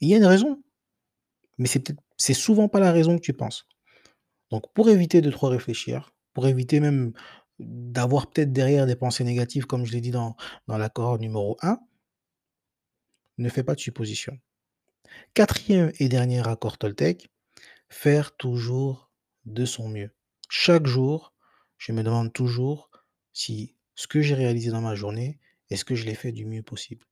Il 0.00 0.08
y 0.08 0.14
a 0.14 0.16
une 0.16 0.24
raison, 0.26 0.60
mais 1.58 1.68
c'est 2.16 2.34
souvent 2.34 2.68
pas 2.68 2.80
la 2.80 2.92
raison 2.92 3.16
que 3.16 3.22
tu 3.22 3.32
penses. 3.32 3.66
Donc 4.50 4.72
pour 4.74 4.90
éviter 4.90 5.20
de 5.22 5.30
trop 5.30 5.48
réfléchir, 5.48 6.12
pour 6.34 6.46
éviter 6.48 6.80
même 6.80 7.12
d'avoir 7.60 8.28
peut-être 8.30 8.52
derrière 8.52 8.86
des 8.86 8.96
pensées 8.96 9.24
négatives 9.24 9.66
comme 9.66 9.86
je 9.86 9.92
l'ai 9.92 10.00
dit 10.02 10.12
dans 10.12 10.36
dans 10.68 10.78
l'accord 10.78 11.18
numéro 11.20 11.56
un, 11.62 11.80
ne 13.38 13.48
fais 13.48 13.62
pas 13.64 13.74
de 13.74 13.80
suppositions. 13.80 14.38
Quatrième 15.34 15.92
et 15.98 16.08
dernier 16.08 16.46
accord 16.46 16.78
Toltec, 16.78 17.28
faire 17.88 18.36
toujours 18.36 19.10
de 19.44 19.64
son 19.64 19.88
mieux. 19.88 20.10
Chaque 20.48 20.86
jour, 20.86 21.34
je 21.78 21.92
me 21.92 22.02
demande 22.02 22.32
toujours 22.32 22.90
si 23.32 23.76
ce 23.94 24.06
que 24.06 24.20
j'ai 24.20 24.34
réalisé 24.34 24.70
dans 24.70 24.80
ma 24.80 24.94
journée, 24.94 25.38
est-ce 25.70 25.84
que 25.84 25.94
je 25.94 26.04
l'ai 26.04 26.14
fait 26.14 26.32
du 26.32 26.46
mieux 26.46 26.62
possible? 26.62 27.06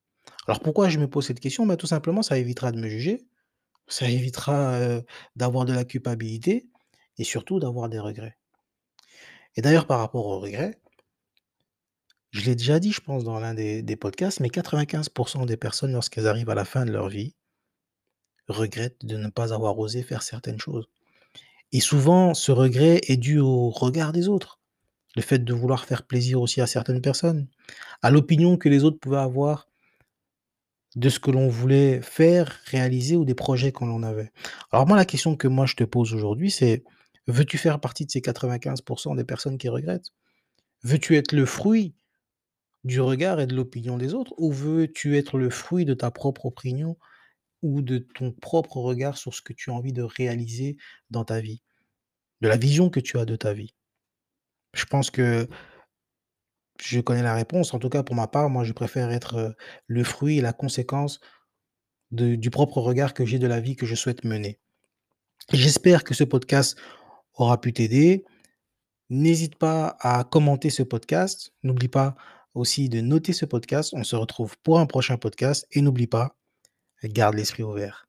Alors 0.47 0.61
pourquoi 0.61 0.89
je 0.89 0.99
me 0.99 1.09
pose 1.09 1.27
cette 1.27 1.41
question? 1.41 1.67
Bah, 1.67 1.77
tout 1.77 1.87
simplement, 1.87 2.23
ça 2.23 2.39
évitera 2.39 2.73
de 2.73 2.81
me 2.81 2.89
juger, 2.89 3.27
ça 3.87 4.09
évitera, 4.09 5.01
d'avoir 5.37 5.65
de 5.65 5.73
la 5.73 5.85
culpabilité 5.85 6.69
et 7.19 7.25
surtout 7.25 7.61
d'avoir 7.61 7.89
des 7.89 7.99
regrets. 7.99 8.37
Et 9.57 9.63
d'ailleurs 9.63 9.87
par 9.87 9.99
rapport 9.99 10.27
aux 10.27 10.41
regrets 10.41 10.79
je 12.33 12.45
l'ai 12.45 12.55
déjà 12.55 12.79
dit, 12.79 12.93
je 12.93 13.01
pense, 13.01 13.25
dans 13.25 13.41
l'un 13.41 13.55
des 13.55 13.83
des 13.83 13.97
podcasts, 13.97 14.41
mais 14.41 14.51
95 14.51 15.09
des 15.47 15.57
personnes, 15.57 15.93
lorsqu'elles 15.93 16.27
arrivent 16.27 16.51
à 16.51 16.55
la 16.55 16.67
fin 16.67 16.85
de 16.85 16.93
leur 16.93 17.09
vie 17.09 17.35
regrettent 18.49 19.05
de 19.05 19.17
ne 19.17 19.29
pas 19.29 19.53
avoir 19.53 19.79
osé 19.79 20.03
faire 20.03 20.23
certaines 20.23 20.61
choses. 20.61 20.89
Et 21.73 21.81
souvent, 21.81 22.35
ce 22.35 22.53
regret 22.53 23.01
est 23.09 23.17
dû 23.17 23.39
au 23.39 23.71
regard 23.71 24.13
des 24.13 24.29
autres. 24.29 24.61
Le 25.17 25.23
fait 25.23 25.45
de 25.45 25.55
vouloir 25.55 25.85
faire 25.85 26.07
plaisir 26.07 26.41
aussi 26.41 26.61
à 26.61 26.67
certaines 26.67 27.01
personnes, 27.01 27.49
à 28.03 28.11
l'opinion 28.11 28.57
que 28.57 28.69
les 28.69 28.85
autres 28.85 28.99
pouvaient 28.99 29.17
avoir 29.17 29.69
de 30.95 31.09
ce 31.09 31.21
que 31.21 31.31
l'on 31.31 31.49
voulait 31.49 32.01
faire, 32.01 32.59
réaliser 32.67 33.17
ou 33.17 33.25
des 33.25 33.35
projets 33.35 33.73
qu'on 33.73 33.91
en 33.91 34.03
avait. 34.03 34.33
Alors 34.73 34.87
moi, 34.87 34.97
la 34.97 35.05
question 35.05 35.37
que 35.37 35.49
moi 35.49 35.67
je 35.67 35.75
te 35.75 35.85
pose 35.85 36.15
aujourd'hui, 36.15 36.51
c'est 36.51 36.85
veux-tu 37.27 37.59
faire 37.59 37.81
partie 37.81 38.07
de 38.07 38.11
ces 38.11 38.21
95% 38.21 39.17
des 39.17 39.25
personnes 39.25 39.59
qui 39.59 39.69
regrettent? 39.69 40.13
Veux-tu 40.83 41.17
être 41.17 41.33
le 41.33 41.45
fruit 41.45 41.95
du 42.85 43.01
regard 43.01 43.41
et 43.41 43.47
de 43.47 43.55
l'opinion 43.55 43.99
des 43.99 44.15
autres 44.15 44.33
ou 44.39 44.53
veux-tu 44.53 45.17
être 45.17 45.39
le 45.39 45.51
fruit 45.51 45.85
de 45.85 45.95
ta 45.95 46.11
propre 46.11 46.47
opinion 46.47 46.97
ou 47.67 47.83
de 47.83 47.99
ton 47.99 48.33
propre 48.33 48.77
regard 48.77 49.19
sur 49.19 49.35
ce 49.35 49.43
que 49.43 49.53
tu 49.53 49.71
as 49.71 49.75
envie 49.75 49.93
de 49.93 50.03
réaliser 50.03 50.77
dans 51.11 51.25
ta 51.25 51.41
vie? 51.41 51.63
De 52.41 52.49
la 52.49 52.57
vision 52.57 52.91
que 52.91 53.01
tu 53.01 53.19
as 53.19 53.25
de 53.25 53.35
ta 53.35 53.53
vie? 53.53 53.75
Je 54.75 54.85
pense 54.85 55.11
que 55.11 55.49
je 56.81 57.01
connais 57.01 57.23
la 57.23 57.35
réponse. 57.35 57.75
En 57.75 57.79
tout 57.79 57.89
cas, 57.89 58.03
pour 58.03 58.15
ma 58.15 58.29
part, 58.29 58.51
moi, 58.51 58.63
je 58.63 58.73
préfère 58.73 59.11
être, 59.11 59.57
le 59.87 60.05
fruit 60.05 60.39
et 60.39 60.41
la 60.41 60.53
conséquence 60.53 61.21
du 62.13 62.51
propre 62.51 62.81
regard 62.81 63.15
que 63.15 63.25
j'ai 63.25 63.39
de 63.39 63.47
la 63.47 63.61
vie 63.61 63.75
que 63.75 63.87
je 63.87 63.95
souhaite 63.95 64.25
mener. 64.25 64.61
J'espère 65.53 66.05
que 66.05 66.15
ce 66.15 66.25
podcast 66.25 66.79
aura 67.35 67.61
pu 67.61 67.73
t'aider. 67.73 68.25
N'hésite 69.11 69.57
pas 69.57 69.97
à 70.01 70.25
commenter 70.25 70.71
ce 70.71 70.83
podcast. 70.83 71.53
N'oublie 71.63 71.89
pas 71.89 72.17
aussi 72.55 72.89
de 72.89 73.01
noter 73.01 73.33
ce 73.33 73.45
podcast. 73.45 73.93
On 73.95 74.05
se 74.05 74.17
retrouve 74.17 74.57
pour 74.63 74.79
un 74.79 74.87
prochain 74.87 75.17
podcast 75.17 75.67
et 75.73 75.81
n'oublie 75.81 76.07
pas, 76.07 76.37
garde 77.05 77.37
l'esprit 77.37 77.63
ouvert. 77.63 78.06